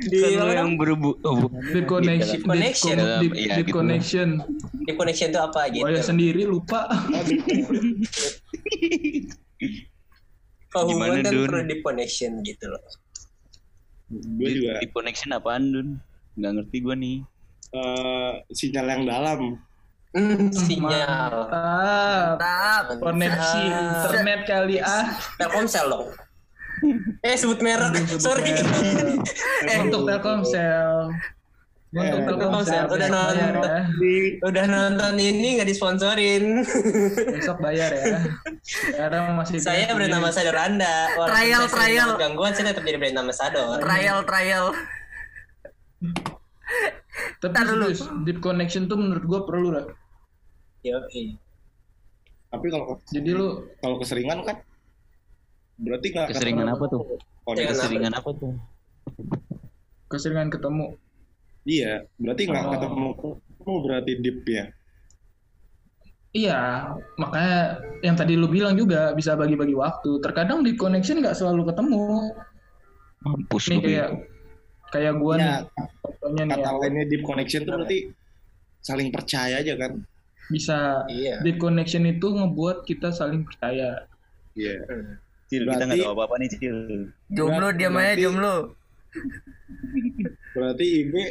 Di 0.05 0.17
Kan 0.21 0.53
yang 0.53 0.77
berebu 0.77 1.17
oh, 1.25 1.50
Deep 1.74 1.89
connection. 1.89 2.38
Deep 2.38 2.45
connection. 2.45 2.95
Deep, 3.01 3.33
deep, 3.33 3.50
deep 3.57 3.65
gitu. 3.65 3.74
connection. 3.74 4.27
di 4.86 4.93
connection 4.93 5.33
itu 5.33 5.41
apa 5.41 5.62
gitu? 5.74 5.81
Oh 5.83 5.89
ya 5.89 6.05
sendiri 6.05 6.45
lupa. 6.45 6.86
Kalau 10.69 10.93
hubungan 10.93 11.25
Gimana, 11.25 11.25
kan 11.25 11.33
perlu 11.33 11.63
di 11.65 11.77
connection 11.81 12.31
gitu 12.45 12.65
loh. 12.69 12.83
Gue 14.08 14.50
juga 14.56 14.80
deep 14.80 14.92
connection 14.92 15.32
apaan 15.32 15.64
Dun? 15.68 15.90
Nggak 16.36 16.52
ngerti 16.56 16.78
gua 16.80 16.96
nih. 16.96 17.18
eh, 17.68 18.32
sinyal 18.50 18.88
yang 18.88 19.04
dalam. 19.04 19.40
Sinyal. 20.50 21.34
Mantap. 21.52 22.40
Mantap. 22.40 22.86
Koneksi 23.04 23.62
internet 23.68 24.40
kali 24.48 24.76
ah. 24.80 25.06
Telkomsel 25.36 25.86
dong. 25.88 26.08
Eh 27.20 27.36
sebut 27.36 27.60
merek, 27.60 28.06
sorry. 28.16 28.54
Eh, 29.68 29.78
untuk 29.82 30.08
Telkomsel. 30.08 31.12
Gua 31.98 32.06
Eh, 32.06 32.13
untuk 32.13 32.38
Telkomsel, 32.38 32.86
udah 32.86 33.10
nonton. 33.10 33.34
ya. 33.34 33.50
Udah 34.46 34.66
nonton 34.70 35.13
ini 35.18 35.58
nggak 35.58 35.66
disponsorin. 35.66 36.62
Besok 37.34 37.58
bayar 37.58 37.89
ya. 37.89 38.22
Sekarang 38.62 39.34
masih 39.34 39.58
saya 39.58 39.89
brand 39.89 40.13
ambassador 40.13 40.54
Anda. 40.54 41.10
Walaupun 41.18 41.34
Trial, 41.34 41.63
trial. 41.66 42.10
Gangguan 42.22 42.54
saya 42.54 42.70
tetap 42.70 42.86
jadi 42.86 43.01
brand 43.01 43.18
ambassador. 43.18 43.82
trial 43.82 44.22
trial 44.30 44.66
Tapi 47.42 47.54
serius, 47.58 48.06
deep 48.22 48.38
connection 48.38 48.86
tuh 48.86 48.94
menurut 48.94 49.25
gua 49.25 49.42
perlu 49.42 49.74
lah. 49.74 49.86
Yo, 50.86 51.01
tapi 52.48 52.66
kalau 52.70 53.01
Jadi 53.10 53.30
lu 53.34 53.48
kalau 53.82 53.98
keseringan 53.98 54.46
kan 54.46 54.62
berarti 55.77 56.13
nggak 56.13 56.30
Keseringan 56.30 56.70
apa 56.70 56.86
tuh? 56.86 57.01
Koneksi. 57.42 57.74
Keseringan 57.74 58.13
apa 58.13 58.30
tuh? 58.34 58.54
keseringan 60.08 60.48
ketemu. 60.48 60.96
Iya, 61.67 62.07
berarti 62.15 62.41
nggak 62.47 62.63
Oh. 62.63 62.71
ketemu 62.71 63.07
ketemu 63.19 63.74
berarti 63.83 64.12
deep 64.17 64.39
ya. 64.47 64.65
Iya, 66.31 66.59
makanya 67.17 67.55
yang 68.00 68.15
tadi 68.15 68.33
lu 68.33 68.47
bilang 68.47 68.74
juga 68.74 69.12
bisa 69.12 69.33
bagi-bagi 69.33 69.74
waktu. 69.74 70.21
Terkadang 70.21 70.62
deep 70.62 70.77
connection 70.77 71.19
nggak 71.19 71.36
selalu 71.36 71.67
ketemu. 71.67 72.31
Mampus 73.19 73.63
Nih 73.67 73.79
kayak 73.81 74.09
kayak 74.88 75.13
gua 75.17 75.33
nih, 75.36 75.43
Ya, 75.43 75.57
contohnya 76.00 76.43
nih 76.45 76.55
kata 76.55 76.69
ya, 76.69 76.79
lainnya 76.79 77.05
deep 77.05 77.24
connection 77.25 77.62
tuh 77.62 77.74
berarti 77.75 78.00
saling 78.79 79.09
percaya 79.12 79.59
aja 79.59 79.74
kan. 79.75 79.91
bisa 80.47 81.03
Iya. 81.12 81.43
deep 81.43 81.59
connection 81.59 82.07
itu 82.07 82.24
ngebuat 82.24 82.88
kita 82.88 83.12
saling 83.12 83.43
percaya. 83.43 84.07
Iya. 84.55 84.79
Cil, 85.47 85.63
kita 85.63 85.75
Berarti- 85.75 85.88
nggak 85.89 86.00
tahu 86.01 86.13
apa-apa 86.13 86.36
nih, 86.38 86.50
Cil. 86.50 86.77
jomblo 87.27 87.67
diam 87.74 87.95
aja 87.95 88.15
jomblo 88.17 88.55
Berarti 90.55 90.86
Ibe 91.01 91.24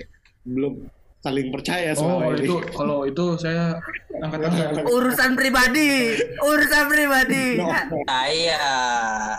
belum 0.46 0.74
saling 1.18 1.50
percaya 1.50 1.90
Oh, 1.92 1.98
kalau 1.98 2.30
ini. 2.30 2.38
itu 2.40 2.54
kalau 2.70 2.98
itu 3.02 3.24
saya 3.34 3.82
angkat 4.16 4.40
angkat. 4.46 4.86
urusan 4.94 5.30
pribadi 5.34 6.14
urusan 6.38 6.84
pribadi 6.86 7.46
No. 7.58 7.66
Saya, 8.06 8.62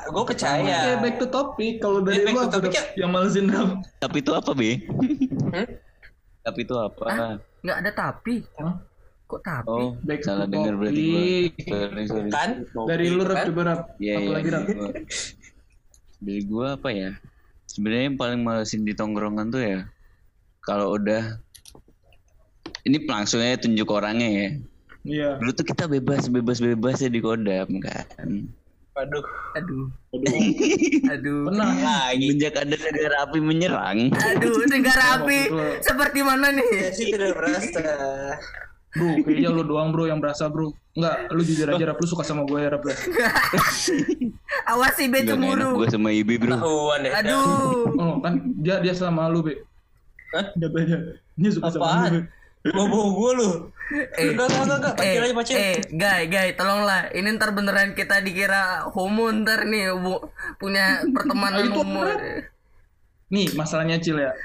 gue 0.05 0.23
percaya. 0.25 0.77
Oke, 0.77 0.91
back 0.99 1.15
to 1.17 1.27
topic. 1.27 1.73
Kalau 1.79 1.99
dari 2.01 2.21
Back 2.21 2.33
lu 2.33 2.39
apa 2.43 2.57
ya. 2.69 2.83
yang 2.97 3.09
malesin? 3.09 3.47
Tapi 3.97 4.17
itu 4.19 4.31
apa, 4.31 4.51
Be? 4.51 4.83
Hmm? 4.83 5.67
Tapi 6.43 6.59
itu 6.61 6.75
apa? 6.75 7.39
nggak 7.57 7.77
ada 7.79 7.91
tapi 7.93 8.43
Hah? 8.55 8.75
kok 9.25 9.41
tapi 9.41 9.67
Oh, 9.69 9.91
Back 10.01 10.19
to 10.19 10.25
salah 10.25 10.45
dengar 10.45 10.75
berarti 10.75 11.01
gue. 11.01 11.23
topic. 11.49 11.65
Sorry, 11.65 12.03
sorry. 12.05 12.29
Kan? 12.29 12.49
Dari 12.85 13.05
lu 13.07 13.23
rap 13.23 13.37
Kan? 13.37 13.45
coba 13.45 13.61
rap. 13.65 13.81
Iya, 13.97 14.13
Apa 14.13 14.21
iya. 14.21 14.31
lagi 14.33 14.49
rap? 14.49 14.63
gua- 14.65 14.93
Dari 16.17 16.41
gua 16.43 16.67
apa 16.73 16.89
ya? 16.89 17.11
Sebenarnya 17.65 18.03
yang 18.05 18.17
paling 18.17 18.41
malesin 18.41 18.81
di 18.81 18.91
tongkrongan 18.91 19.47
tuh 19.49 19.61
ya 19.61 19.79
kalau 20.67 20.93
udah 20.93 21.39
ini 22.83 22.99
langsungnya 23.03 23.55
tunjuk 23.57 23.87
orangnya 23.87 24.27
ya. 24.27 24.47
Iya. 25.07 25.29
Dulu 25.39 25.51
tuh 25.53 25.65
kita 25.65 25.87
bebas 25.87 26.27
bebas 26.27 26.59
bebas 26.59 26.99
ya 26.99 27.07
di 27.07 27.19
kodam 27.19 27.79
kan. 27.79 28.51
Waduh, 28.91 29.21
aduh 29.53 29.87
Aduh, 30.09 30.33
aduh 31.13 31.41
Pernah. 31.47 31.69
lagi. 32.09 32.33
Sejak 32.33 32.57
ada 32.57 32.75
negara 32.75 33.15
api 33.23 33.39
menyerang, 33.39 33.97
aduh 34.09 34.65
negara 34.73 35.21
api 35.21 35.37
seperti 35.79 36.19
mana 36.21 36.49
nih 36.49 36.91
sih 36.91 37.07
tidak 37.07 37.37
merasa. 37.37 37.79
Bro, 38.97 39.21
kayaknya 39.21 39.53
lu 39.53 39.61
doang 39.61 39.93
bro 39.93 40.09
yang 40.09 40.17
berasa 40.17 40.49
bro. 40.49 40.73
Enggak, 40.97 41.29
lu 41.29 41.45
jujur 41.45 41.69
aja 41.69 41.83
rap 41.85 42.01
lu 42.01 42.07
suka 42.09 42.25
sama 42.25 42.41
gue 42.43 42.57
ya 42.57 42.73
rap. 42.73 42.81
Awas 44.71 44.93
si 44.97 45.05
be 45.05 45.21
Nggak 45.21 45.29
enak 45.29 45.29
cemburu 45.29 45.69
gua 45.77 45.87
sama 45.87 46.09
Ibi 46.09 46.35
bro. 46.41 46.55
Tahuan 46.57 46.99
deh. 47.05 47.11
aduh 47.13 47.85
Oh, 47.95 48.13
kan 48.19 48.33
dia 48.57 48.81
dia 48.81 48.91
sama 48.91 49.29
lu, 49.29 49.45
Be. 49.45 49.61
Katanya. 50.33 50.97
Dia 51.37 51.49
suka 51.53 51.69
sama 51.71 51.85
Apaan? 51.85 52.13
Bawa 52.67 53.07
gue 53.15 53.31
lu. 53.39 53.49
eh 54.19 54.35
Enggak, 54.35 54.51
enggak, 54.51 54.63
enggak, 54.67 54.79
enggak. 54.91 54.93
eh, 54.99 55.13
aja 55.23 55.35
pacar. 55.39 55.55
eh, 55.55 55.75
guy, 55.95 56.21
guy, 56.27 56.49
tolonglah. 56.59 57.07
Ini 57.15 57.27
ntar 57.39 57.55
beneran 57.55 57.95
kita 57.95 58.19
dikira 58.19 58.83
homo 58.91 59.31
ntar 59.31 59.63
nih, 59.63 59.95
bu, 59.95 60.19
punya 60.59 60.99
pertemanan 61.15 61.71
homo. 61.71 62.03
Nih, 63.31 63.55
masalahnya 63.55 64.03
Cil 64.03 64.19
ya. 64.19 64.35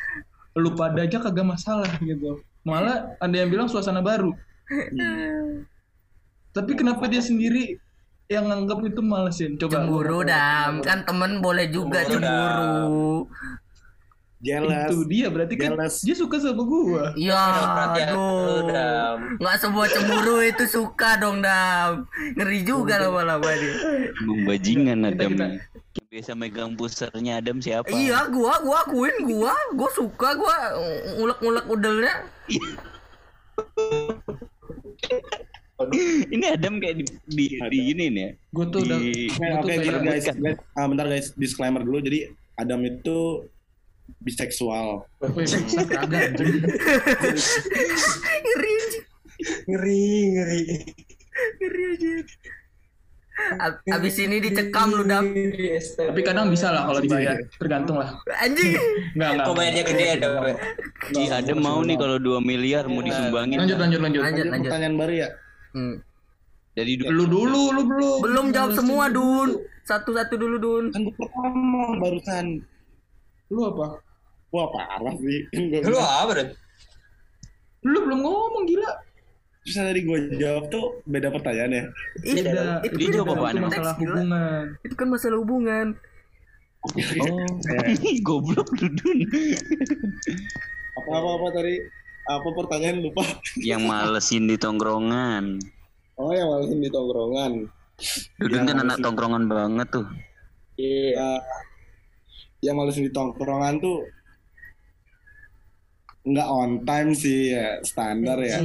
Lu 0.54 0.76
pada 0.78 1.02
aja 1.02 1.18
kagak 1.18 1.42
masalah 1.42 1.90
gitu. 1.98 2.46
Malah 2.62 3.18
ada 3.18 3.34
yang 3.34 3.50
bilang 3.50 3.66
suasana 3.66 3.98
baru. 3.98 4.30
Tapi 6.52 6.72
kenapa 6.78 7.08
dia 7.10 7.24
sendiri 7.24 7.80
yang 8.30 8.46
nganggap 8.46 8.86
itu 8.86 9.00
malesin? 9.02 9.58
Coba. 9.58 9.82
Cemburu 9.82 10.22
dam, 10.22 10.78
kan 10.84 11.02
temen 11.02 11.42
boleh 11.42 11.66
juga 11.72 12.06
Cemburu, 12.06 12.22
cemburu. 12.22 13.10
Jealous. 14.42 14.90
Itu 14.90 14.98
dia 15.06 15.26
berarti 15.30 15.54
kan 15.54 15.70
Jealous. 15.72 15.96
dia 16.02 16.14
suka 16.14 16.36
sama 16.36 16.62
gua. 16.62 17.14
Ya, 17.14 17.38
aduh. 17.94 18.66
Nggak 19.38 19.56
sebuah 19.56 19.86
cemburu 19.88 20.42
itu 20.42 20.64
suka 20.66 21.16
dong 21.16 21.40
dam. 21.40 22.04
Ngeri 22.34 22.60
juga 22.62 22.98
lama-lama 22.98 23.46
nih. 23.46 23.74
Membajingan 24.20 24.98
Kita- 24.98 25.10
Adam. 25.14 25.30
kita- 25.32 25.50
Yang 25.92 26.06
biasa 26.10 26.32
megang 26.34 26.72
pusernya 26.72 27.32
Adam 27.36 27.60
siapa? 27.60 27.88
Iya, 27.88 28.24
gua, 28.28 28.58
gua 28.58 28.82
akuin, 28.82 29.16
gua, 29.22 29.52
gua 29.72 29.90
suka, 29.92 30.34
gua 30.34 30.56
ngulek-ngulek 31.14 31.66
udelnya. 31.68 32.14
Ini 36.30 36.44
Adam 36.48 36.78
kayak 36.78 36.96
di 36.96 37.04
di, 37.26 37.44
di 37.58 37.78
ini 37.90 38.04
nih 38.08 38.22
ya. 38.22 38.30
Gua 38.50 38.64
tuh 38.68 38.80
udah 38.80 38.98
Di 38.98 39.26
Oke, 39.28 39.36
tuh 39.36 39.58
oke, 39.58 39.72
kayak 39.74 40.00
guys, 40.00 40.24
guys. 40.30 40.58
Ah, 40.72 40.86
bentar 40.86 41.06
guys, 41.06 41.28
disclaimer 41.34 41.82
dulu. 41.82 41.98
Jadi 41.98 42.30
Adam 42.54 42.80
itu 42.82 43.18
biseksual. 44.22 45.06
Ngeri 48.42 48.74
Ngeri, 49.66 50.04
ngeri. 50.32 50.62
ngeri 51.58 51.82
aja. 51.90 52.12
Ab- 53.58 53.82
Abis 53.90 54.20
ini 54.20 54.38
dicekam 54.38 54.92
lu 54.92 55.02
dam. 55.02 55.34
Tapi 55.98 56.20
kadang 56.22 56.46
bisa 56.46 56.70
lah 56.70 56.86
kalau 56.86 57.00
dibayar, 57.00 57.34
tergantung 57.58 57.98
lah. 57.98 58.22
Anjing. 58.38 58.76
Enggak, 59.16 59.30
enggak. 59.34 59.46
Kok 59.48 59.54
bayarnya 59.56 59.82
gede 59.82 60.04
ya, 60.04 60.16
Dam? 60.20 60.32
Ih, 61.16 61.28
Adam 61.32 61.58
mau 61.58 61.80
nih 61.82 61.96
kalau 61.96 62.16
2 62.20 62.38
miliar 62.38 62.86
mau 62.86 63.02
disumbangin. 63.02 63.58
Lanjut, 63.58 63.78
lanjut, 63.80 63.98
lanjut. 63.98 64.20
Lanjut, 64.22 64.46
Lanjut, 64.46 64.70
pertanyaan 64.70 64.94
baru 64.94 65.14
ya. 65.16 65.28
Hmm. 65.72 65.94
Dari 66.72 66.92
dulu 66.96 67.10
Lu 67.10 67.24
dulu, 67.26 67.62
lu 67.72 67.82
belum. 67.88 68.18
Belum 68.22 68.46
jawab 68.52 68.72
semua, 68.72 69.10
Dun. 69.10 69.58
Satu-satu 69.82 70.34
dulu, 70.36 70.56
Dun. 70.60 70.84
Kan 70.92 71.00
gue 71.02 71.14
pertama 71.16 71.98
barusan. 71.98 72.62
Lu 73.50 73.60
apa? 73.66 73.86
Wah 74.52 74.68
parah 74.68 75.14
sih. 75.16 75.48
Kan 75.82 75.88
Lu 75.88 75.98
apa, 75.98 76.32
Dan? 76.36 76.48
Lu 77.88 77.98
belum 78.04 78.20
ngomong 78.20 78.64
gila. 78.68 78.92
Yang 79.62 79.84
tadi 79.88 80.00
gue 80.02 80.18
jawab 80.42 80.64
tuh 80.68 80.84
beda 81.06 81.30
pertanyaan 81.32 81.70
ya. 81.70 81.84
Beda. 82.18 82.82
itu 82.82 82.98
kan 82.98 83.14
itu 83.14 83.18
emang? 83.22 83.62
masalah 83.70 83.94
gila. 83.94 84.10
hubungan. 84.18 84.64
Itu 84.82 84.94
kan 84.94 85.08
masalah 85.10 85.38
hubungan. 85.40 85.86
Oh, 86.82 87.38
goblok 88.26 88.66
lu 88.74 88.90
Dun. 88.98 89.18
Apa 90.98 91.10
apa 91.14 91.28
apa 91.38 91.46
tadi? 91.54 91.78
Apa 92.26 92.48
pertanyaan 92.58 93.06
lupa? 93.06 93.22
Yang 93.62 93.82
malesin 93.86 94.50
di 94.50 94.58
tongkrongan. 94.58 95.62
Oh 96.18 96.34
yang 96.34 96.50
malesin 96.50 96.82
di 96.82 96.90
tongkrongan. 96.90 97.70
Dudun 98.42 98.66
kan 98.66 98.76
anak 98.82 98.98
tongkrongan 98.98 99.46
banget 99.46 99.88
tuh. 99.94 100.06
Iya. 100.74 101.38
yang 102.66 102.78
malesin 102.78 103.06
di 103.06 103.14
tongkrongan 103.14 103.78
tuh 103.78 104.06
nggak 106.22 106.48
on 106.48 106.86
time 106.86 107.10
sih 107.18 107.50
ya 107.50 107.82
standar 107.82 108.38
ya. 108.38 108.62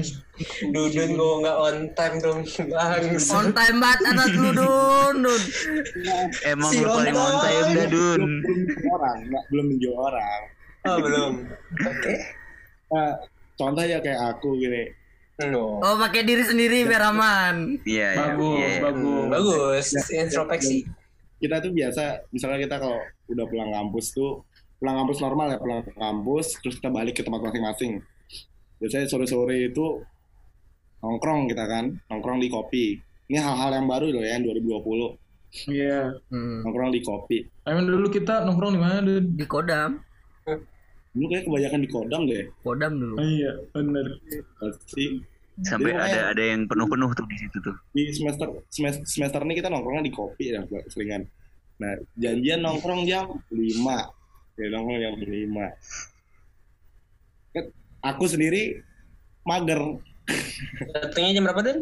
Dudun 0.70 1.10
gue 1.17 1.34
nggak 1.41 1.58
on 1.58 1.78
time 1.98 2.15
dong. 2.22 2.39
Bang. 2.70 3.04
On 3.34 3.48
time 3.50 3.78
banget 3.82 4.02
anak 4.13 4.30
lu, 4.38 4.50
Dun. 4.54 5.15
Dun. 5.26 5.41
Emang 6.46 6.72
Si 6.72 6.86
lu 6.86 6.89
paling 6.93 7.17
on 7.17 7.36
time 7.41 7.70
dah 7.74 7.88
Dun. 7.89 8.22
belum 8.46 8.62
orang, 8.93 9.17
nggak 9.26 9.43
belum 9.50 9.65
menjauh 9.74 9.98
orang. 9.98 10.41
Oh, 10.88 10.98
belum. 11.02 11.34
Oke. 11.84 12.13
Nah, 12.93 13.13
contoh 13.60 13.84
ya 13.84 14.00
kayak 14.00 14.22
aku 14.38 14.56
gini. 14.56 14.93
No. 15.50 15.82
Oh, 15.82 15.96
pakai 16.02 16.26
diri 16.26 16.41
sendiri 16.41 16.86
biar 16.86 17.13
aman. 17.13 17.78
Iya, 17.86 18.10
iya. 18.13 18.26
Bagus, 18.34 18.58
iya. 18.58 18.80
bagus. 18.82 19.26
Bagus. 19.30 19.86
Introspeksi. 20.10 20.78
Kita 21.38 21.62
tuh 21.62 21.70
biasa, 21.70 22.26
misalnya 22.34 22.65
kita 22.65 22.76
kalau 22.82 22.98
udah 23.30 23.46
pulang 23.46 23.70
kampus 23.70 24.17
tuh, 24.17 24.41
pulang 24.78 24.96
kampus 25.04 25.20
normal 25.22 25.48
ya, 25.54 25.58
pulang 25.58 25.82
kampus, 25.84 26.48
terus 26.62 26.76
kita 26.78 26.90
balik 26.94 27.18
ke 27.18 27.22
tempat 27.26 27.42
masing-masing. 27.42 28.02
Biasanya 28.78 29.10
sore-sore 29.10 29.74
itu 29.74 30.02
nongkrong 31.02 31.50
kita 31.50 31.66
kan, 31.66 31.98
nongkrong 32.10 32.40
di 32.42 32.50
kopi. 32.50 32.98
Ini 33.28 33.38
hal-hal 33.44 33.82
yang 33.84 33.88
baru 33.90 34.06
loh 34.13 34.24
ya, 34.24 34.38
yang 34.38 34.46
2020. 34.48 35.18
Iya. 35.74 36.00
Hmm. 36.30 36.62
Nongkrong 36.63 36.92
di 36.94 37.02
kopi. 37.02 37.38
Emang 37.66 37.90
dulu 37.90 38.08
kita 38.08 38.46
nongkrong 38.46 38.74
di 38.78 38.82
mana? 38.82 39.00
Di 39.20 39.46
Kodam. 39.50 40.00
Dulu 41.18 41.26
kayak 41.34 41.44
kebanyakan 41.50 41.80
di 41.82 41.90
Kodam 41.90 42.22
deh. 42.30 42.46
Kodam 42.62 42.92
dulu. 42.96 43.16
Oh, 43.18 43.26
iya, 43.26 43.52
bener. 43.74 44.06
Pasti 44.62 45.26
Sampai 45.66 45.90
Jadi 45.90 46.13
ada 46.13 46.38
ada 46.38 46.44
yang 46.54 46.70
penuh-penuh 46.70 47.10
tuh 47.18 47.26
di 47.26 47.38
situ 47.42 47.58
tuh. 47.66 47.74
di 47.90 48.13
semester 48.13 48.46
semester, 48.70 49.02
semester 49.10 49.42
ini 49.42 49.58
kita 49.58 49.74
nongkrongnya 49.74 50.06
di 50.06 50.13
kopi 50.13 50.54
ya 50.54 50.62
seringan. 50.86 51.26
Nah, 51.82 51.98
janjian 52.13 52.62
nongkrong 52.62 53.10
jam 53.10 53.26
5. 53.50 53.58
Ya 54.58 54.74
jam 54.74 55.13
5. 55.13 55.22
Kan 57.54 57.65
aku 58.02 58.26
sendiri 58.26 58.82
mager. 59.46 60.02
Datangnya 60.98 61.32
jam 61.38 61.46
berapa 61.46 61.62
Dan? 61.62 61.78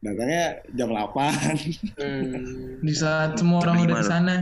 Datangnya 0.00 0.64
jam 0.72 0.88
8. 0.96 2.00
Hmm. 2.00 2.80
Di 2.80 2.94
saat 2.96 3.36
semua 3.36 3.60
orang 3.60 3.84
udah 3.84 4.00
di 4.00 4.06
sana. 4.08 4.36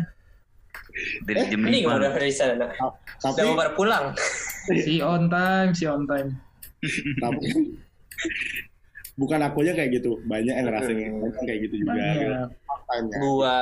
Dari 1.26 1.50
jam 1.50 1.66
Ini 1.66 1.82
udah 1.82 2.14
dari 2.14 2.30
sana. 2.30 2.70
Tapi 3.18 3.42
Udah 3.42 3.58
mau 3.58 3.74
pulang. 3.74 4.14
Si 4.70 5.02
on 5.02 5.26
time, 5.26 5.74
si 5.74 5.90
on 5.90 6.06
time. 6.06 6.38
tapi 7.22 7.46
bukan 9.18 9.42
akunya 9.42 9.74
kayak 9.74 9.98
gitu. 9.98 10.22
Banyak 10.30 10.54
yang 10.54 10.66
ngerasain 10.70 10.94
banyak 10.94 11.42
kayak 11.42 11.58
gitu 11.66 11.74
juga. 11.82 12.06
Banyak. 12.86 13.18
Gua. 13.18 13.58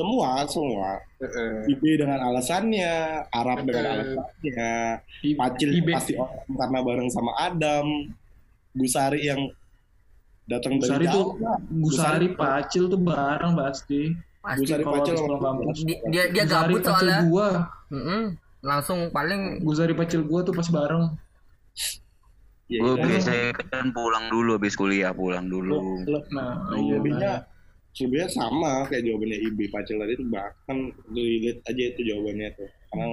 Semua, 0.00 0.30
semua. 0.48 0.90
Heeh. 1.20 1.68
IB 1.68 1.82
dengan 1.94 2.16
alasannya, 2.22 2.92
Arab 3.28 3.58
dengan 3.62 3.84
alasannya, 3.92 4.72
Pacil 5.36 5.68
IB. 5.76 5.88
pasti 5.92 6.16
orang 6.16 6.48
karena 6.50 6.78
bareng 6.80 7.08
sama 7.12 7.36
Adam, 7.36 8.08
Gusari 8.72 9.20
yang 9.22 9.52
datang 10.46 10.80
Gusari 10.80 11.04
dari 11.04 11.12
tuh 11.12 11.26
jauh 11.28 11.36
lah. 11.38 11.56
Gusari 11.60 12.28
Pacil 12.32 12.84
tuh 12.88 12.96
bareng 12.98 13.52
pasti. 13.54 14.02
pasti 14.40 14.58
Gusari 14.58 14.82
kalau 14.82 14.94
Pacil 14.96 15.14
kampus. 15.36 15.78
Di- 15.84 16.00
dia 16.08 16.24
dia 16.26 16.42
Gusari 16.42 16.48
gabut 16.48 16.80
Pacil 16.80 16.88
soalnya 16.90 17.18
gua, 17.28 17.48
Mm-mm. 17.92 18.22
langsung 18.62 18.98
paling 19.10 19.40
Gusari 19.60 19.92
Pacil 19.92 20.24
gua 20.24 20.40
tuh 20.40 20.56
pas 20.56 20.64
bareng. 20.66 21.12
Ya, 22.66 22.78
Gue 22.78 22.94
biasanya 22.96 23.50
kan 23.66 23.90
pulang 23.90 24.30
dulu 24.30 24.54
habis 24.54 24.78
kuliah 24.78 25.10
pulang 25.10 25.44
dulu. 25.44 26.06
lo- 26.06 26.22
Nah, 26.30 26.70
iya. 26.72 27.42
Sebenarnya 27.90 28.30
sama 28.30 28.86
kayak 28.86 29.02
jawabannya 29.02 29.38
IB 29.50 29.58
Pacil 29.74 29.98
tadi 29.98 30.12
itu 30.14 30.24
bahkan 30.30 30.78
relate 31.10 31.60
aja 31.66 31.82
itu 31.90 32.00
jawabannya 32.06 32.48
tuh. 32.54 32.70
Karena 32.90 33.08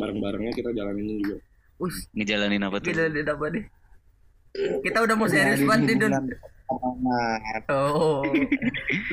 bareng-barengnya 0.00 0.52
kita 0.56 0.70
jalaninnya 0.72 1.16
juga. 1.20 1.36
Wih, 1.82 1.96
Ngejalanin 2.16 2.62
apa 2.64 2.76
tuh? 2.80 2.92
dia 2.94 3.24
dapat 3.24 3.48
deh. 3.60 3.64
Kita 4.84 4.98
udah 5.04 5.14
mau 5.16 5.28
serius 5.28 5.64
banget 5.64 5.96
nih, 5.96 5.96
Dun. 6.00 6.12
Oh. 7.68 8.24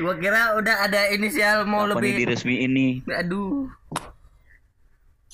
Gua 0.00 0.14
kira 0.16 0.56
udah 0.56 0.88
ada 0.88 1.12
inisial 1.12 1.68
mau 1.68 1.84
Kapan 1.84 1.92
nih 1.92 1.96
lebih 2.00 2.12
diresmiin 2.24 2.70
nih? 2.72 2.92
Aduh. 3.20 3.68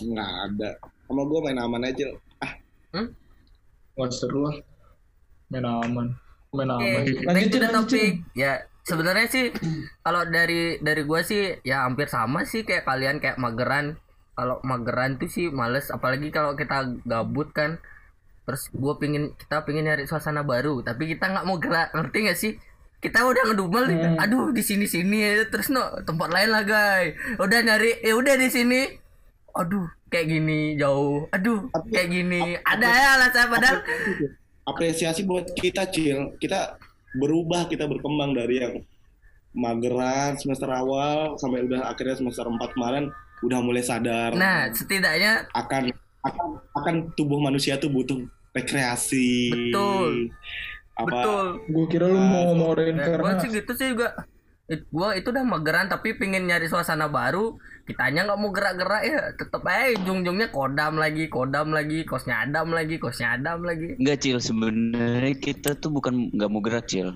Nggak 0.02 0.30
ada. 0.50 0.70
Sama 1.06 1.22
gue 1.22 1.38
main 1.46 1.58
aman 1.62 1.82
aja. 1.86 2.06
Ah, 2.42 2.52
Wah 3.94 4.10
seru 4.10 4.50
lah. 4.50 4.58
Main 5.54 5.64
aman. 5.64 6.06
Main 6.50 6.70
aman. 6.70 7.02
to 7.06 7.22
Lanjutin, 7.30 7.70
topic. 7.70 8.12
Ya, 8.34 8.66
sebenarnya 8.86 9.26
sih 9.26 9.46
kalau 10.06 10.22
dari 10.30 10.78
dari 10.78 11.02
gua 11.02 11.26
sih 11.26 11.58
ya 11.66 11.82
hampir 11.82 12.06
sama 12.06 12.46
sih 12.46 12.62
kayak 12.62 12.86
kalian 12.86 13.18
kayak 13.18 13.36
mageran. 13.42 13.98
Kalau 14.36 14.60
mageran 14.62 15.18
tuh 15.18 15.26
sih 15.32 15.50
males 15.50 15.90
apalagi 15.90 16.30
kalau 16.30 16.54
kita 16.54 17.02
gabut 17.02 17.50
kan. 17.50 17.82
Terus 18.46 18.70
gua 18.70 18.94
pingin 19.02 19.34
kita 19.34 19.66
pingin 19.66 19.90
nyari 19.90 20.06
suasana 20.06 20.46
baru, 20.46 20.86
tapi 20.86 21.10
kita 21.10 21.26
nggak 21.26 21.46
mau 21.50 21.58
gerak. 21.58 21.90
Ngerti 21.90 22.18
gak 22.30 22.38
sih? 22.38 22.52
Kita 23.02 23.26
udah 23.26 23.50
ngedumel. 23.50 23.90
Hmm. 23.90 24.22
Aduh, 24.22 24.54
di 24.54 24.62
sini-sini 24.62 25.18
ya. 25.18 25.30
terus 25.50 25.68
no 25.68 25.82
tempat 26.06 26.30
lain 26.30 26.54
lah, 26.54 26.62
guys. 26.62 27.18
Udah 27.42 27.58
nyari 27.66 27.98
ya 28.06 28.14
udah 28.14 28.38
di 28.38 28.46
sini. 28.46 28.86
Aduh, 29.50 29.90
kayak 30.14 30.30
gini 30.30 30.78
jauh. 30.78 31.26
Aduh, 31.34 31.66
Tapi- 31.74 31.90
kayak 31.90 32.08
gini. 32.08 32.54
Ada 32.62 32.86
ya 32.86 33.08
alasan 33.18 33.46
padahal 33.50 33.78
apresiasi 34.66 35.22
buat 35.22 35.46
kita 35.54 35.86
Cil 35.94 36.34
kita 36.42 36.74
berubah 37.16 37.66
kita 37.66 37.88
berkembang 37.88 38.36
dari 38.36 38.60
yang 38.60 38.74
mageran 39.56 40.36
semester 40.36 40.68
awal 40.68 41.40
sampai 41.40 41.64
udah 41.64 41.88
akhirnya 41.88 42.20
semester 42.20 42.44
4 42.44 42.60
kemarin 42.76 43.08
udah 43.40 43.58
mulai 43.64 43.80
sadar 43.80 44.36
Nah, 44.36 44.68
setidaknya 44.72 45.48
akan 45.52 45.92
akan 46.24 46.46
akan 46.76 46.94
tubuh 47.16 47.40
manusia 47.40 47.80
tuh 47.80 47.88
butuh 47.88 48.20
rekreasi 48.52 49.48
Betul. 49.52 50.32
apa 50.96 51.08
betul. 51.08 51.46
Gue 51.72 51.86
kira 51.88 52.08
lu 52.08 52.16
mau 52.16 52.52
ngomong 52.52 52.56
Nah, 52.56 52.72
gua 52.72 52.76
reinkarnasi. 52.80 53.40
sih 53.44 53.50
gitu 53.60 53.72
sih 53.76 53.86
juga. 53.92 54.08
Gua 54.90 55.14
itu 55.14 55.30
udah 55.30 55.46
mageran 55.46 55.86
tapi 55.86 56.18
pingin 56.18 56.44
nyari 56.44 56.66
suasana 56.66 57.06
baru. 57.06 57.54
Kitanya 57.86 58.26
nggak 58.26 58.40
mau 58.42 58.50
gerak-gerak 58.50 59.02
ya, 59.06 59.18
tetep 59.38 59.62
aja 59.62 59.94
ujung-ujungnya 59.94 60.50
kodam 60.50 60.98
lagi, 60.98 61.30
kodam 61.30 61.70
lagi, 61.70 62.02
kosnya 62.02 62.42
Adam 62.42 62.74
lagi, 62.74 62.98
kosnya 62.98 63.38
Adam 63.38 63.62
lagi. 63.62 63.94
Enggak 63.94 64.26
Cil, 64.26 64.42
sebenarnya 64.42 65.38
kita 65.38 65.78
tuh 65.78 65.94
bukan 65.94 66.34
nggak 66.34 66.50
mau 66.50 66.58
gerak 66.58 66.90
Cil. 66.90 67.14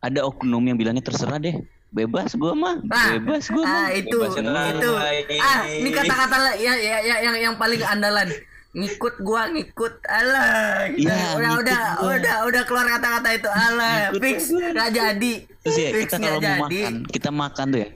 Ada 0.00 0.24
oknum 0.24 0.64
yang 0.64 0.80
bilangnya 0.80 1.04
terserah 1.04 1.36
deh, 1.36 1.52
bebas 1.92 2.32
gua 2.32 2.56
mah, 2.56 2.80
Ah, 2.88 3.12
bebas 3.12 3.52
gua 3.52 3.62
Ah, 3.62 3.68
mah. 3.68 3.88
itu, 3.92 4.16
Bebasin 4.16 4.48
aja. 4.48 4.72
itu. 4.72 4.92
Ah, 5.36 5.62
ini 5.68 5.88
kata-kata 5.92 6.36
ya, 6.56 6.72
ya, 6.72 6.96
ya, 7.04 7.16
yang 7.20 7.36
yang 7.36 7.54
paling 7.60 7.84
andalan. 7.84 8.32
Ngikut 8.72 9.20
gua 9.20 9.48
ngikut 9.48 10.00
alah 10.02 10.88
kita 10.90 11.12
Iya, 11.12 11.36
udah 11.36 11.50
ngikut 11.50 11.60
udah 11.60 11.82
gua. 11.92 12.08
udah 12.16 12.36
udah 12.48 12.62
keluar 12.64 12.86
kata-kata 12.88 13.28
itu 13.30 13.48
Ngikut 13.52 14.00
fix 14.16 14.38
nggak 14.48 14.90
jadi 14.90 15.32
Terus 15.60 15.76
ya 15.76 15.88
fix 15.92 16.02
kita 16.02 16.16
kalau 16.18 16.32
mau 16.32 16.40
jadi 16.40 16.80
makan, 16.82 16.94
kita 17.06 17.30
makan 17.30 17.66
tuh 17.68 17.80
ya. 17.80 17.88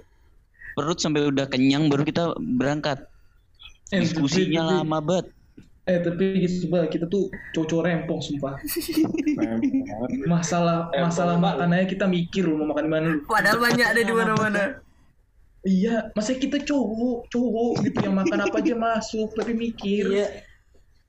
Perut 0.72 0.98
sampai 0.98 1.20
udah 1.24 1.46
kenyang 1.46 1.88
baru 1.88 2.02
kita 2.02 2.22
berangkat. 2.36 3.08
Eh, 3.88 4.04
Diskusinya 4.04 4.60
tapi- 4.62 4.76
lama 4.76 4.98
banget. 5.00 5.26
Eh 5.86 5.98
tapi 5.98 6.24
gitu 6.42 6.66
Pak, 6.66 6.90
kita 6.90 7.06
tuh 7.06 7.30
cowok 7.54 7.80
rempong 7.80 8.18
sumpah. 8.18 8.58
Masalah 10.26 10.90
Rempong 10.90 11.08
masalah 11.08 11.36
makan 11.36 11.72
aja 11.72 11.86
kita 11.86 12.04
mikir 12.04 12.42
lu 12.42 12.58
mau 12.58 12.68
makan 12.68 12.84
di 12.84 12.90
mana 12.90 13.08
padahal 13.24 13.56
banyak 13.56 13.86
ada 13.86 14.00
di 14.00 14.12
mana-mana 14.12 14.64
Iya, 15.62 16.14
masa 16.14 16.30
kita 16.32 16.62
cowok, 16.62 17.26
cowok 17.26 17.82
gitu 17.82 17.98
yang 18.00 18.14
makan 18.14 18.38
apa 18.40 18.54
aja 18.56 18.74
masuk 18.76 19.34
tapi 19.34 19.50
mikir. 19.50 20.06
Iya. 20.06 20.26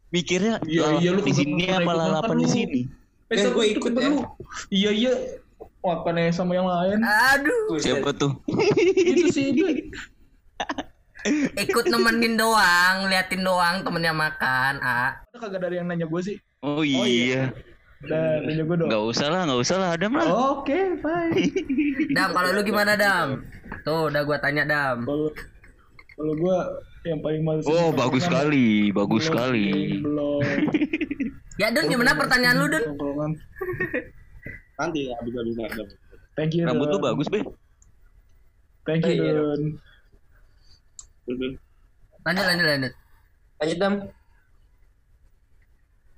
Mikirnya 0.08 0.63
Iya, 0.63 0.82
lalapan 0.88 1.02
iya, 1.04 1.10
lu 1.12 1.22
di 1.22 1.34
sini 1.36 1.63
apa 1.67 1.91
lalapan 1.91 2.38
di 2.39 2.48
sini. 2.48 2.80
Eh, 3.28 3.36
Eh, 3.36 3.43
itu 3.43 3.60
ikut 3.76 3.91
ya. 3.93 4.10
Iya 4.72 4.91
iya. 4.91 5.13
Makannya 5.84 6.32
sama 6.32 6.56
yang 6.56 6.67
lain. 6.67 7.00
aduh 7.04 7.76
Siapa 7.78 8.12
tuh? 8.12 8.32
itu 8.96 9.28
sih 9.30 9.52
itu. 9.52 9.63
ikut 11.63 11.86
nemenin 11.88 12.39
doang 12.39 13.12
liatin 13.12 13.43
doang 13.43 13.84
temennya 13.84 14.15
makan 14.15 14.80
ah 14.80 15.12
Ada 15.28 15.38
kagak 15.43 15.60
dari 15.62 15.76
yang 15.76 15.88
nanya 15.88 16.08
gue 16.08 16.22
sih. 16.24 16.38
Oh 16.63 16.84
iya. 16.84 17.52
Dan 18.00 18.48
nanya 18.48 18.63
gue 18.63 18.76
dong. 18.80 18.88
Nggak 18.88 19.04
usah 19.06 19.28
lah, 19.28 19.41
nggak 19.43 19.60
usah 19.60 19.76
lah, 19.76 19.89
Adam 19.91 20.13
lah. 20.15 20.28
Oke, 20.56 20.78
fine. 21.04 21.52
dam 22.15 22.32
kalau 22.32 22.56
lu 22.56 22.62
gimana 22.63 22.96
dam 22.96 23.43
tuh 23.84 24.08
udah 24.08 24.22
gua 24.24 24.38
tanya 24.39 24.63
dam 24.63 25.04
Kalau 25.04 25.28
kalau 26.15 26.34
gue 26.34 26.58
yang 27.08 27.22
paling 27.22 27.41
males. 27.41 27.63
Oh, 27.63 27.89
bagus 27.89 28.24
sekali, 28.24 28.91
bagus 28.91 29.26
sekali. 29.26 30.00
Belum. 30.00 30.43
ya 31.62 31.72
dun 31.72 31.88
gimana 31.88 32.13
pertanyaan 32.13 32.56
lu 32.56 32.67
dun 32.67 32.84
Tongkrongan. 32.86 33.32
nanti 34.78 35.10
habis 35.10 35.34
habis 35.34 35.58
ada 35.58 35.84
Thank 36.38 36.54
you. 36.54 36.70
Rambut 36.70 36.86
lu 36.88 37.02
Don. 37.02 37.06
bagus, 37.08 37.28
Be. 37.28 37.41
Thank 38.86 39.04
Oh, 39.04 39.10
you, 39.10 39.17
iya, 39.17 39.34
Don. 39.34 39.62
Terus, 41.26 41.58
lanjut 42.24 42.46
lanjut 42.46 42.65
lanjut 42.67 42.93
Lanjut 43.58 43.78
dam. 43.82 43.93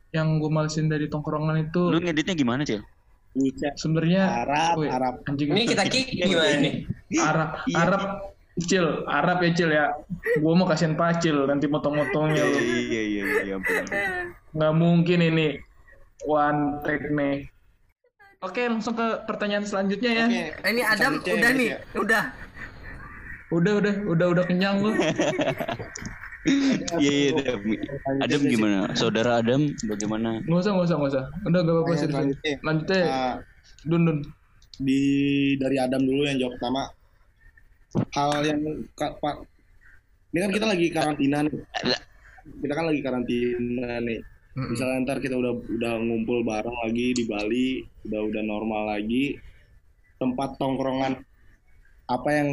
Yang 0.10 0.28
gue 0.36 0.52
malesin 0.52 0.86
dari 0.86 1.06
tongkrongan 1.06 1.58
itu 1.64 1.82
Lu 1.88 1.98
ngeditnya 1.98 2.34
gimana, 2.34 2.62
Cil? 2.66 2.82
Sebenarnya 3.78 4.44
Arab 4.44 4.82
Wih, 4.82 4.90
Arab 4.90 5.22
anjing 5.24 5.54
Ini 5.54 5.64
kita 5.70 5.86
kick 5.86 6.10
gimana 6.12 6.58
nih? 6.60 6.74
Arab 7.16 7.50
Arab 7.72 8.02
Cil, 8.66 9.08
Arab 9.08 9.40
ya 9.46 9.52
Cil 9.56 9.72
ya. 9.72 9.86
Gua 10.44 10.54
mau 10.58 10.68
kasihin 10.68 11.00
pacil 11.00 11.48
nanti 11.48 11.70
motong-motongnya 11.72 12.44
lu. 12.44 12.60
Iya, 12.60 13.02
iya, 13.02 13.24
iya, 13.46 13.54
ampun. 13.56 13.86
Nggak 14.56 14.74
mungkin 14.76 15.20
ini 15.24 15.48
one 16.28 16.84
take 16.84 17.08
nih. 17.08 17.48
Oke, 18.40 18.68
langsung 18.68 18.96
ke 18.96 19.24
pertanyaan 19.28 19.68
selanjutnya 19.68 20.12
ya. 20.12 20.26
Oke. 20.28 20.44
ini 20.72 20.82
Adam 20.84 21.20
Selanjutnya 21.20 21.34
udah 21.36 21.52
ya, 21.52 21.60
nih 21.60 21.68
ya. 21.68 21.78
udah 22.00 22.24
Udah, 23.50 23.74
udah, 23.82 23.94
udah, 24.06 24.28
udah 24.30 24.44
kenyang 24.46 24.78
lu. 24.86 24.94
Iya, 26.96 27.12
iya, 27.12 27.30
Adam. 27.36 27.60
Adam 28.24 28.42
gimana? 28.48 28.78
Saudara 28.96 29.42
Adam 29.44 29.74
bagaimana? 29.90 30.40
Nggak 30.46 30.60
usah, 30.62 30.72
nggak 30.72 30.86
usah, 30.88 30.96
nggak 30.96 31.12
usah. 31.12 31.24
Udah 31.50 31.60
gak 31.66 31.74
apa-apa 31.74 31.90
Oke, 31.90 31.98
serius. 32.00 32.14
selanjutnya. 32.16 32.54
Lanjutnya, 32.64 33.02
Nah, 33.04 33.36
Dun, 33.90 34.02
Dun. 34.08 34.20
di 34.80 35.02
dari 35.60 35.76
Adam 35.76 36.02
dulu 36.08 36.24
yang 36.24 36.40
jawab 36.40 36.56
pertama 36.56 36.88
hal 38.12 38.30
yang 38.44 38.60
Pak 38.96 39.36
ini 40.30 40.40
kan 40.40 40.52
kita 40.52 40.66
lagi 40.66 40.88
karantina 40.90 41.38
nih 41.42 41.54
kita 42.60 42.74
kan 42.74 42.86
lagi 42.86 43.02
karantina 43.02 43.98
nih 44.00 44.20
misalnya 44.56 44.98
ntar 45.04 45.18
kita 45.18 45.34
udah 45.34 45.54
udah 45.56 45.94
ngumpul 45.98 46.42
bareng 46.42 46.78
lagi 46.84 47.14
di 47.14 47.24
Bali 47.24 47.70
udah 48.04 48.22
udah 48.24 48.44
normal 48.44 48.92
lagi 48.92 49.38
tempat 50.18 50.58
tongkrongan 50.58 51.18
apa 52.06 52.30
yang 52.30 52.50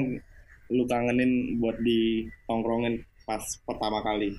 lu 0.69 0.85
kangenin 0.85 1.57
buat 1.57 1.79
di 1.79 2.27
tongkrongin 2.45 2.99
pas 3.25 3.43
pertama 3.63 4.01
kali 4.03 4.35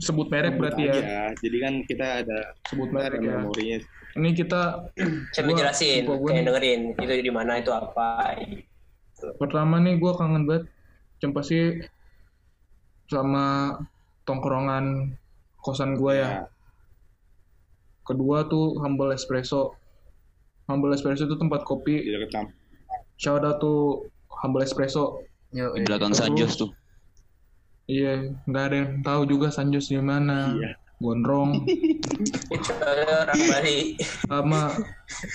Sebut 0.00 0.32
merek 0.32 0.56
Sebut 0.56 0.60
berarti 0.64 0.82
aja. 0.86 0.96
ya. 0.96 1.24
jadi 1.36 1.56
kan 1.60 1.72
kita 1.84 2.06
ada 2.24 2.38
Sebut 2.64 2.88
merek 2.88 3.20
ya. 3.20 3.36
memorinya 3.36 3.78
Ini 4.10 4.28
kita 4.32 4.60
Coba 5.30 5.50
jelasin, 5.54 6.02
gua- 6.02 6.18
gua 6.18 6.30
kayak 6.32 6.46
dengerin 6.48 6.80
itu 6.96 7.14
di 7.20 7.30
mana 7.30 7.60
itu 7.60 7.70
apa. 7.70 8.34
Pertama 9.38 9.78
nih 9.80 10.00
gue 10.00 10.12
kangen 10.16 10.44
banget 10.48 10.64
yang 11.20 11.32
pasti 11.36 11.84
sama 13.10 13.76
tongkrongan 14.24 15.16
kosan 15.60 15.98
gue 15.98 16.12
ya. 16.16 16.22
Ya. 16.22 16.42
Kedua 18.06 18.48
tuh 18.48 18.80
Humble 18.80 19.12
Espresso. 19.14 19.76
Humble 20.66 20.94
Espresso 20.96 21.26
itu 21.26 21.36
tempat 21.36 21.66
kopi. 21.66 22.00
Di 22.00 22.10
dekat 22.14 22.30
kampus. 22.32 22.56
Shout 23.20 23.44
out 23.44 23.60
tuh 23.60 24.08
Humble 24.40 24.64
Espresso. 24.64 25.20
Yo, 25.52 25.74
Di 25.76 25.82
eh. 25.82 25.86
belakang 25.86 26.16
Sanjos 26.16 26.56
tuh. 26.56 26.70
Iya, 27.90 28.38
nggak 28.46 28.64
ada 28.70 28.76
yang 28.78 28.90
tahu 29.02 29.26
juga 29.26 29.50
Sanjos 29.50 29.90
di 29.90 29.98
mana. 29.98 30.54
Iya. 30.56 30.78
Gondrong. 31.00 31.64
Kecuali 32.52 33.02
orang 33.08 33.40
Bali. 33.40 33.78
sama 34.28 34.70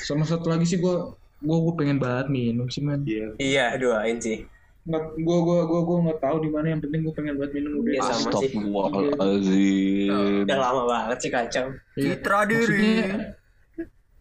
sama 0.05 0.23
satu 0.23 0.53
lagi 0.53 0.65
sih 0.65 0.77
gue 0.77 0.95
gue 1.41 1.57
gue 1.59 1.73
pengen 1.75 1.97
banget 1.99 2.27
minum 2.31 2.67
sih 2.71 2.81
man. 2.83 3.03
Iya. 3.03 3.35
Iya, 3.39 3.65
doain 3.81 4.17
sih. 4.21 4.47
Nggak, 4.85 5.03
gue 5.17 5.37
gue 5.41 5.59
gue 5.65 5.81
gue 5.81 5.97
nggak 6.05 6.19
tahu 6.21 6.37
di 6.45 6.49
mana 6.53 6.67
yang 6.77 6.81
penting 6.81 7.01
gue 7.03 7.13
pengen 7.17 7.35
banget 7.41 7.51
minum 7.57 7.71
udah. 7.81 7.91
Iya, 7.91 8.01
sama 8.05 8.13
sih. 8.15 8.23
Astagfirullahaladzim. 8.51 10.43
Udah 10.45 10.57
lama 10.61 10.83
banget 10.85 11.17
sih 11.19 11.31
kacau. 11.33 11.65
Iya. 11.97 12.03
Citra 12.15 12.39
diri. 12.47 12.61
Maksudnya, 12.63 13.35